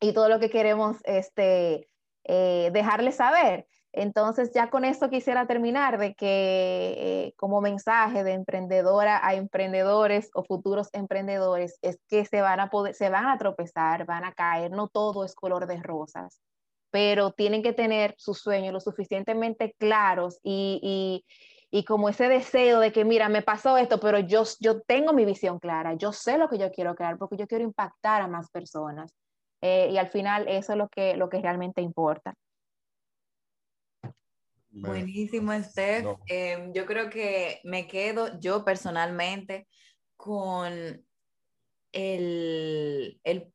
y 0.00 0.12
todo 0.12 0.28
lo 0.28 0.40
que 0.40 0.50
queremos 0.50 0.98
este, 1.04 1.88
eh, 2.24 2.70
dejarles 2.72 3.16
saber. 3.16 3.66
Entonces, 3.96 4.50
ya 4.52 4.70
con 4.70 4.84
eso 4.84 5.08
quisiera 5.08 5.46
terminar 5.46 5.98
de 5.98 6.14
que 6.14 6.26
eh, 6.98 7.34
como 7.36 7.60
mensaje 7.60 8.24
de 8.24 8.32
emprendedora 8.32 9.24
a 9.24 9.34
emprendedores 9.34 10.30
o 10.34 10.42
futuros 10.42 10.88
emprendedores 10.92 11.78
es 11.80 12.00
que 12.08 12.24
se 12.24 12.40
van 12.40 12.58
a 12.58 12.70
poder, 12.70 12.94
se 12.94 13.08
van 13.08 13.28
a 13.28 13.38
tropezar, 13.38 14.04
van 14.04 14.24
a 14.24 14.32
caer, 14.32 14.72
no 14.72 14.88
todo 14.88 15.24
es 15.24 15.36
color 15.36 15.68
de 15.68 15.80
rosas, 15.80 16.40
pero 16.90 17.30
tienen 17.30 17.62
que 17.62 17.72
tener 17.72 18.16
sus 18.18 18.40
sueños 18.40 18.72
lo 18.72 18.80
suficientemente 18.80 19.76
claros 19.78 20.40
y, 20.42 20.80
y, 20.82 21.24
y, 21.76 21.84
como 21.84 22.08
ese 22.08 22.28
deseo 22.28 22.78
de 22.78 22.92
que, 22.92 23.04
mira, 23.04 23.28
me 23.28 23.42
pasó 23.42 23.76
esto, 23.76 23.98
pero 23.98 24.20
yo, 24.20 24.44
yo 24.60 24.80
tengo 24.82 25.12
mi 25.12 25.24
visión 25.24 25.58
clara, 25.58 25.94
yo 25.94 26.12
sé 26.12 26.38
lo 26.38 26.48
que 26.48 26.56
yo 26.56 26.70
quiero 26.70 26.94
crear 26.94 27.18
porque 27.18 27.36
yo 27.36 27.48
quiero 27.48 27.64
impactar 27.64 28.22
a 28.22 28.28
más 28.28 28.48
personas. 28.50 29.12
Eh, 29.60 29.90
y 29.90 29.98
al 29.98 30.08
final 30.08 30.46
eso 30.46 30.72
es 30.72 30.78
lo 30.78 30.88
que, 30.88 31.16
lo 31.16 31.28
que 31.28 31.40
realmente 31.40 31.82
importa. 31.82 32.34
Buenísimo, 34.70 35.52
Steph. 35.62 36.04
No. 36.04 36.20
Eh, 36.28 36.70
yo 36.72 36.86
creo 36.86 37.10
que 37.10 37.60
me 37.64 37.88
quedo 37.88 38.38
yo 38.38 38.64
personalmente 38.64 39.66
con 40.16 40.72
el, 41.92 43.20
el, 43.24 43.52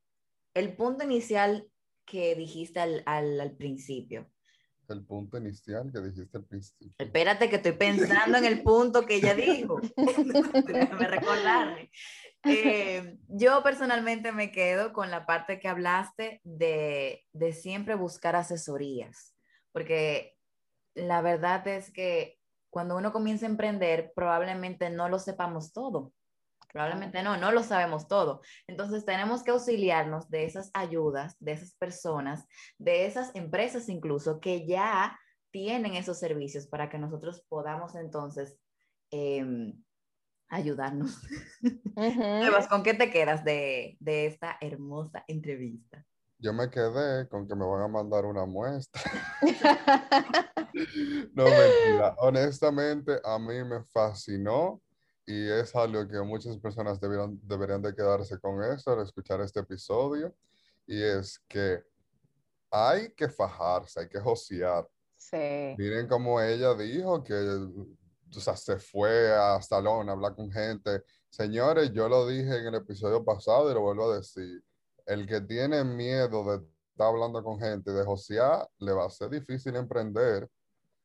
el 0.53 0.75
punto 0.75 1.03
inicial 1.03 1.69
que 2.05 2.35
dijiste 2.35 2.79
al, 2.79 3.03
al, 3.05 3.39
al, 3.39 3.51
principio. 3.51 4.29
El 4.93 5.05
punto 5.05 5.37
inicial 5.37 5.91
que 5.91 5.99
dijiste 5.99 6.37
al 6.37 6.45
principio. 6.45 6.93
Espérate 6.97 7.49
que 7.49 7.57
estoy 7.57 7.73
pensando 7.73 8.37
en 8.37 8.45
el 8.45 8.63
punto 8.63 9.05
que 9.05 9.15
ella 9.15 9.35
dijo. 9.35 9.79
Déjame 9.95 11.07
recordarme. 11.07 11.91
Eh, 12.45 13.17
yo 13.27 13.61
personalmente 13.63 14.31
me 14.31 14.51
quedo 14.51 14.93
con 14.93 15.11
la 15.11 15.25
parte 15.25 15.59
que 15.59 15.67
hablaste 15.67 16.41
de, 16.43 17.25
de 17.33 17.53
siempre 17.53 17.95
buscar 17.95 18.35
asesorías, 18.35 19.35
porque 19.71 20.37
la 20.95 21.21
verdad 21.21 21.67
es 21.67 21.91
que 21.91 22.39
cuando 22.69 22.95
uno 22.97 23.11
comienza 23.11 23.45
a 23.45 23.49
emprender, 23.49 24.13
probablemente 24.15 24.89
no 24.89 25.09
lo 25.09 25.19
sepamos 25.19 25.73
todo. 25.73 26.13
Probablemente 26.71 27.23
no, 27.23 27.37
no 27.37 27.51
lo 27.51 27.63
sabemos 27.63 28.07
todo. 28.07 28.41
Entonces 28.67 29.05
tenemos 29.05 29.43
que 29.43 29.51
auxiliarnos 29.51 30.29
de 30.29 30.45
esas 30.45 30.69
ayudas, 30.73 31.35
de 31.39 31.53
esas 31.53 31.73
personas, 31.75 32.45
de 32.77 33.05
esas 33.05 33.33
empresas 33.35 33.89
incluso 33.89 34.39
que 34.39 34.67
ya 34.67 35.17
tienen 35.51 35.95
esos 35.95 36.19
servicios 36.19 36.67
para 36.67 36.89
que 36.89 36.99
nosotros 36.99 37.43
podamos 37.49 37.95
entonces 37.95 38.57
eh, 39.11 39.73
ayudarnos. 40.49 41.17
Uh 41.95 42.01
-huh. 42.01 42.69
¿Con 42.69 42.81
qué 42.81 42.93
te 42.93 43.11
quedas 43.11 43.43
de, 43.43 43.97
de 43.99 44.27
esta 44.27 44.57
hermosa 44.61 45.25
entrevista? 45.27 46.05
Yo 46.37 46.53
me 46.53 46.69
quedé 46.69 47.27
con 47.27 47.45
que 47.45 47.55
me 47.55 47.65
van 47.65 47.81
a 47.81 47.87
mandar 47.89 48.25
una 48.25 48.45
muestra. 48.45 49.01
no, 51.33 51.43
mentira. 51.43 52.15
Honestamente, 52.19 53.19
a 53.25 53.37
mí 53.37 53.61
me 53.65 53.83
fascinó 53.91 54.81
y 55.29 55.47
es 55.47 55.75
algo 55.75 56.07
que 56.07 56.19
muchas 56.21 56.57
personas 56.57 56.99
debieron, 56.99 57.39
deberían 57.43 57.83
de 57.83 57.93
quedarse 57.93 58.39
con 58.39 58.63
esto 58.63 58.91
al 58.91 59.03
escuchar 59.03 59.39
este 59.41 59.59
episodio. 59.59 60.35
Y 60.87 60.99
es 61.03 61.37
que 61.47 61.83
hay 62.71 63.13
que 63.13 63.29
fajarse, 63.29 63.99
hay 63.99 64.09
que 64.09 64.19
josear. 64.19 64.89
Sí. 65.15 65.75
Miren 65.77 66.07
como 66.07 66.41
ella 66.41 66.73
dijo 66.73 67.23
que 67.23 67.35
o 67.35 68.39
sea, 68.39 68.55
se 68.55 68.79
fue 68.79 69.31
a 69.31 69.61
salón 69.61 70.09
a 70.09 70.13
hablar 70.13 70.35
con 70.35 70.51
gente. 70.51 71.03
Señores, 71.29 71.91
yo 71.93 72.09
lo 72.09 72.27
dije 72.27 72.57
en 72.57 72.65
el 72.65 72.75
episodio 72.75 73.23
pasado 73.23 73.69
y 73.69 73.75
lo 73.75 73.81
vuelvo 73.81 74.11
a 74.11 74.17
decir 74.17 74.63
el 75.05 75.27
que 75.27 75.41
tiene 75.41 75.83
miedo 75.83 76.43
de 76.43 76.65
estar 76.89 77.07
hablando 77.07 77.43
con 77.43 77.59
gente, 77.59 77.91
de 77.91 78.03
josear, 78.03 78.67
le 78.79 78.93
va 78.93 79.05
a 79.05 79.09
ser 79.11 79.29
difícil 79.29 79.75
emprender. 79.75 80.49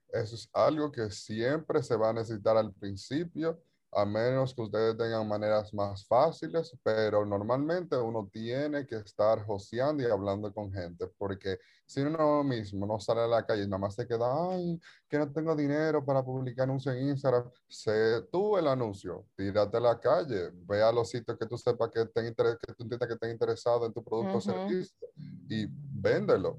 Eso 0.08 0.34
es 0.34 0.48
algo 0.54 0.90
que 0.90 1.10
siempre 1.10 1.82
se 1.82 1.94
va 1.96 2.08
a 2.08 2.12
necesitar 2.14 2.56
al 2.56 2.72
principio, 2.72 3.62
a 3.94 4.04
menos 4.04 4.54
que 4.54 4.62
ustedes 4.62 4.96
tengan 4.96 5.26
maneras 5.28 5.72
más 5.72 6.06
fáciles, 6.06 6.76
pero 6.82 7.24
normalmente 7.24 7.96
uno 7.96 8.28
tiene 8.32 8.86
que 8.86 8.96
estar 8.96 9.44
joseando 9.44 10.02
y 10.02 10.10
hablando 10.10 10.52
con 10.52 10.72
gente, 10.72 11.06
porque 11.18 11.58
si 11.86 12.00
uno 12.00 12.42
mismo 12.42 12.86
no 12.86 12.98
sale 12.98 13.22
a 13.22 13.26
la 13.26 13.44
calle 13.44 13.64
y 13.64 13.68
nada 13.68 13.78
más 13.78 13.94
se 13.94 14.06
queda, 14.06 14.26
ay, 14.50 14.80
que 15.08 15.18
no 15.18 15.32
tengo 15.32 15.54
dinero 15.54 16.04
para 16.04 16.22
publicar 16.22 16.64
anuncios 16.64 16.94
en 16.96 17.08
Instagram, 17.08 17.50
sé 17.68 18.22
tú 18.32 18.56
el 18.56 18.66
anuncio, 18.66 19.26
tírate 19.36 19.76
a 19.76 19.80
la 19.80 20.00
calle, 20.00 20.50
ve 20.52 20.82
a 20.82 20.92
los 20.92 21.10
sitios 21.10 21.38
que 21.38 21.46
tú 21.46 21.56
sepas 21.56 21.90
que, 21.90 22.02
estén 22.02 22.34
que 22.34 22.74
tú 22.74 22.82
entiendas 22.82 23.08
que 23.08 23.14
estén 23.14 23.30
interesados 23.30 23.86
en 23.86 23.92
tu 23.92 24.02
producto 24.02 24.32
uh 24.32 24.34
-huh. 24.34 24.38
o 24.38 24.40
servicio 24.40 25.08
y 25.48 25.66
véndelo 25.68 26.58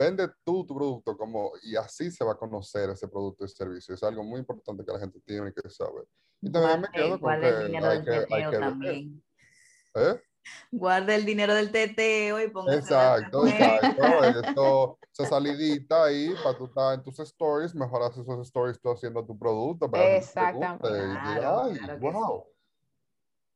vende 0.00 0.26
tú 0.44 0.64
tu 0.64 0.74
producto 0.74 1.14
como 1.14 1.52
y 1.62 1.76
así 1.76 2.10
se 2.10 2.24
va 2.24 2.32
a 2.32 2.38
conocer 2.38 2.88
ese 2.88 3.06
producto 3.06 3.44
y 3.44 3.48
servicio. 3.48 3.94
Es 3.94 4.02
algo 4.02 4.24
muy 4.24 4.40
importante 4.40 4.82
que 4.82 4.92
la 4.92 4.98
gente 4.98 5.20
tiene 5.20 5.52
que 5.52 5.68
saber. 5.68 6.06
Y 6.40 6.50
también 6.50 6.80
Guarde, 6.80 6.88
me 6.88 6.88
quedo 6.90 7.20
con 7.20 7.34
el 7.34 7.84
hay 7.84 8.02
que, 8.02 8.34
hay 8.34 8.50
que 8.50 8.58
también. 8.58 9.22
¿Eh? 9.94 10.20
Guarda 10.72 11.14
el 11.14 11.26
dinero 11.26 11.54
del 11.54 11.70
teteo 11.70 12.40
y 12.40 12.48
póngase 12.48 12.78
Exacto, 12.78 13.46
exacto. 13.46 14.24
Esto, 14.48 14.98
esa 15.12 15.26
salidita 15.26 16.04
ahí 16.04 16.34
para 16.42 16.56
tú 16.56 16.64
estar 16.64 16.94
en 16.94 17.02
tus 17.02 17.18
stories, 17.20 17.74
mejor 17.74 18.02
haces 18.02 18.22
esos 18.22 18.46
stories 18.46 18.80
tú 18.80 18.90
haciendo 18.90 19.26
tu 19.26 19.38
producto. 19.38 19.90
Para 19.90 20.16
Exactamente. 20.16 20.88
Y 20.88 21.12
Claro, 21.12 21.62
Ay, 21.64 21.74
claro 21.76 22.00
que 22.00 22.10
wow. 22.10 22.46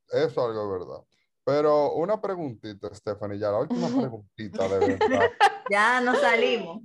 Eso 0.08 0.26
es 0.26 0.38
algo 0.38 0.62
de 0.62 0.78
verdad. 0.78 1.04
Pero 1.44 1.92
una 1.94 2.20
preguntita, 2.20 2.92
Stephanie, 2.94 3.38
ya 3.38 3.50
la 3.50 3.58
última 3.58 3.88
preguntita 3.88 4.68
de 4.68 4.78
verdad. 4.78 5.30
Ya 5.70 5.98
nos 6.02 6.20
salimos. 6.20 6.82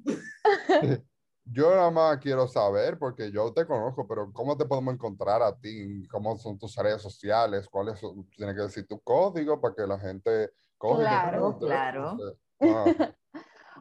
Yo 1.43 1.69
nada 1.75 1.91
más 1.91 2.17
quiero 2.19 2.47
saber, 2.47 2.97
porque 2.97 3.29
yo 3.29 3.51
te 3.51 3.65
conozco, 3.65 4.07
pero 4.07 4.31
¿cómo 4.31 4.55
te 4.55 4.65
podemos 4.65 4.93
encontrar 4.93 5.41
a 5.41 5.53
ti? 5.53 6.07
¿Cómo 6.07 6.37
son 6.37 6.57
tus 6.57 6.77
redes 6.77 7.01
sociales? 7.01 7.67
¿Cuáles 7.67 7.99
son? 7.99 8.25
Tienes 8.29 8.55
que 8.55 8.61
decir 8.61 8.87
tu 8.87 9.01
código 9.01 9.59
para 9.59 9.75
que 9.75 9.85
la 9.85 9.99
gente 9.99 10.51
coja 10.77 11.01
Claro, 11.01 11.57
claro. 11.57 12.17
Ah, 12.61 12.85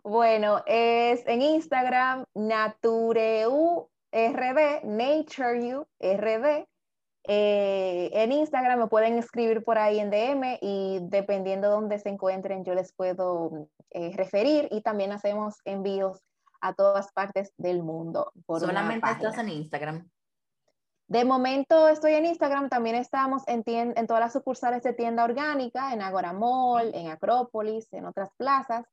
Bueno, 0.04 0.62
es 0.66 1.26
en 1.26 1.42
Instagram, 1.42 2.24
NatureURD, 2.34 3.88
NatureURD. 4.84 5.86
Eh, 7.30 8.08
en 8.14 8.32
Instagram 8.32 8.78
me 8.78 8.86
pueden 8.86 9.18
escribir 9.18 9.62
por 9.62 9.76
ahí 9.76 10.00
en 10.00 10.10
DM 10.10 10.58
y 10.62 10.98
dependiendo 11.02 11.68
de 11.68 11.74
dónde 11.74 11.98
se 11.98 12.08
encuentren, 12.08 12.64
yo 12.64 12.74
les 12.74 12.94
puedo 12.94 13.68
eh, 13.90 14.12
referir 14.16 14.66
y 14.70 14.80
también 14.80 15.12
hacemos 15.12 15.56
envíos 15.66 16.22
a 16.62 16.72
todas 16.72 17.12
partes 17.12 17.52
del 17.58 17.82
mundo. 17.82 18.32
Por 18.46 18.60
Solamente 18.60 19.10
estás 19.10 19.36
en 19.36 19.50
Instagram. 19.50 20.08
De 21.06 21.26
momento 21.26 21.88
estoy 21.88 22.14
en 22.14 22.24
Instagram, 22.24 22.70
también 22.70 22.96
estamos 22.96 23.42
en, 23.46 23.62
en 23.66 24.06
todas 24.06 24.20
las 24.20 24.32
sucursales 24.32 24.82
de 24.82 24.94
tienda 24.94 25.24
orgánica, 25.24 25.92
en 25.92 26.00
Agora 26.00 26.32
Mall, 26.32 26.92
en 26.94 27.08
Acrópolis, 27.08 27.92
en 27.92 28.06
otras 28.06 28.30
plazas. 28.38 28.86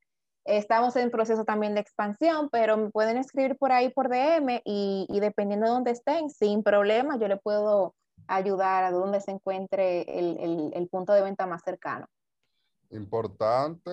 Estamos 0.44 0.94
en 0.96 1.10
proceso 1.10 1.46
también 1.46 1.74
de 1.74 1.80
expansión, 1.80 2.50
pero 2.50 2.76
me 2.76 2.90
pueden 2.90 3.16
escribir 3.16 3.56
por 3.56 3.72
ahí 3.72 3.88
por 3.88 4.10
DM 4.10 4.60
y, 4.62 5.06
y 5.08 5.20
dependiendo 5.20 5.66
de 5.66 5.72
dónde 5.72 5.90
estén, 5.92 6.28
sin 6.28 6.62
problema, 6.62 7.18
yo 7.18 7.28
le 7.28 7.38
puedo 7.38 7.94
ayudar 8.28 8.84
a 8.84 8.90
donde 8.90 9.20
se 9.20 9.30
encuentre 9.32 10.02
el, 10.18 10.38
el- 10.38 10.70
el 10.74 10.88
punto 10.88 11.12
de 11.12 11.22
venta 11.22 11.46
más 11.46 11.62
cercano. 11.62 12.06
importante 12.90 13.90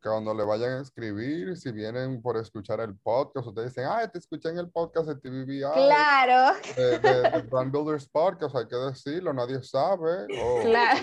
que 0.00 0.08
cuando 0.08 0.32
le 0.32 0.44
vayan 0.44 0.78
a 0.78 0.80
escribir, 0.82 1.56
si 1.56 1.72
vienen 1.72 2.22
por 2.22 2.36
escuchar 2.36 2.78
el 2.80 2.94
podcast, 2.96 3.48
ustedes 3.48 3.74
dicen, 3.74 3.90
ah, 3.90 4.06
te 4.06 4.18
escuché 4.20 4.48
en 4.50 4.58
el 4.58 4.70
podcast 4.70 5.08
de 5.08 5.16
TVBI, 5.16 5.60
Claro, 5.74 6.56
de, 6.76 6.98
de- 7.00 7.30
de 7.32 7.42
Brand 7.42 7.72
Builders 7.72 8.08
Podcast, 8.08 8.54
hay 8.54 8.68
que 8.68 8.76
decirlo, 8.76 9.32
nadie 9.32 9.60
sabe. 9.64 10.26
Oh, 10.40 10.60
claro. 10.62 11.00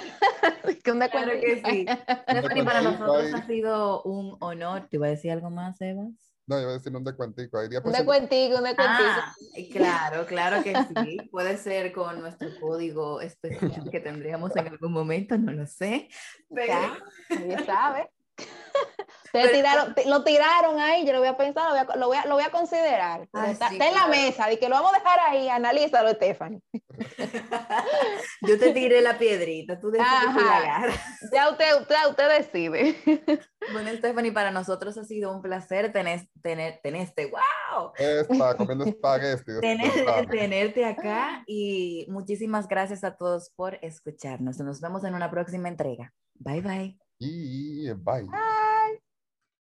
Que 0.82 0.92
un 0.92 1.00
Claro 1.00 1.32
que 1.42 1.62
sí. 1.66 1.86
Stephanie, 2.30 2.64
para 2.64 2.82
nosotros 2.82 3.18
ahí. 3.18 3.32
ha 3.34 3.46
sido 3.46 4.02
un 4.04 4.38
honor. 4.40 4.88
¿Te 4.90 4.96
iba 4.96 5.08
a 5.08 5.10
decir 5.10 5.32
algo 5.32 5.50
más, 5.50 5.80
Evas? 5.82 6.14
No, 6.48 6.58
yo 6.58 6.62
iba 6.62 6.72
a 6.72 6.74
decir 6.74 6.96
un 6.96 7.04
descuentico, 7.04 7.58
hay 7.58 7.68
10% 7.70 7.86
Un 7.88 7.92
descuentico, 7.92 8.58
un 8.58 8.64
descuentico. 8.64 9.10
Ah, 9.10 9.36
claro, 9.72 10.26
claro 10.28 10.64
que 10.64 10.76
sí. 10.76 11.18
Puede 11.32 11.58
ser 11.58 11.92
con 11.92 12.20
nuestro 12.20 12.50
código 12.60 13.20
especial 13.20 13.90
que 13.92 14.00
tendríamos 14.00 14.56
en 14.56 14.68
algún 14.68 14.92
momento, 14.92 15.38
no 15.38 15.52
lo 15.52 15.66
sé. 15.66 16.08
Pero, 16.54 16.68
Ya, 16.68 16.98
nadie 17.30 17.66
sabe. 17.66 18.10
Ustedes 19.36 19.52
tiraron, 19.54 19.96
ti- 19.96 20.04
lo 20.08 20.24
tiraron 20.24 20.80
ahí, 20.80 21.06
yo 21.06 21.14
lo 21.14 21.20
voy 21.20 21.28
a 21.28 21.38
pensar, 21.38 21.66
lo 21.70 21.72
voy 21.72 21.80
a, 21.80 21.96
lo 21.98 22.08
voy 22.08 22.18
a, 22.18 22.26
lo 22.26 22.36
voy 22.36 22.44
a 22.44 22.52
considerar. 22.52 23.28
Ay, 23.34 23.52
está, 23.52 23.70
sí, 23.70 23.76
está 23.76 23.88
en 23.88 23.94
la 23.96 24.08
mesa, 24.08 24.48
de 24.48 24.58
que 24.60 24.70
lo 24.70 24.76
vamos 24.76 24.94
a 24.94 24.98
dejar 24.98 25.20
ahí, 25.20 25.50
analízalo, 25.50 26.10
Stephanie. 26.12 26.62
Yo 28.42 28.60
te 28.60 28.72
tiré 28.72 29.02
la 29.02 29.18
piedrita, 29.18 29.80
tú 29.80 29.92
decides 29.92 30.36
la. 30.36 30.94
Ya 31.34 31.50
usted, 31.50 31.82
usted, 31.82 31.96
usted 32.10 32.30
decide. 32.38 32.96
Bueno, 33.74 33.90
Stephanie, 33.98 34.32
para 34.32 34.52
nosotros 34.52 34.96
ha 35.00 35.04
sido 35.06 35.32
un 35.36 35.42
placer 35.42 35.92
tener, 35.92 36.28
tener, 36.44 36.80
tenerte, 36.84 37.32
wow, 37.32 37.92
Está 37.98 38.56
comiendo 38.58 38.86
espagueti. 38.86 39.60
tener- 39.60 40.28
tenerte 40.30 40.86
acá 40.86 41.44
y 41.48 42.06
muchísimas 42.10 42.68
gracias 42.68 43.04
a 43.04 43.16
todos 43.16 43.50
por 43.56 43.80
escucharnos. 43.82 44.60
Nos 44.60 44.82
vemos 44.82 45.04
en 45.04 45.16
una 45.16 45.32
próxima 45.32 45.68
entrega. 45.68 46.14
Bye 46.36 46.62
bye. 46.62 46.98
Y 47.18 47.92
bye. 47.94 48.28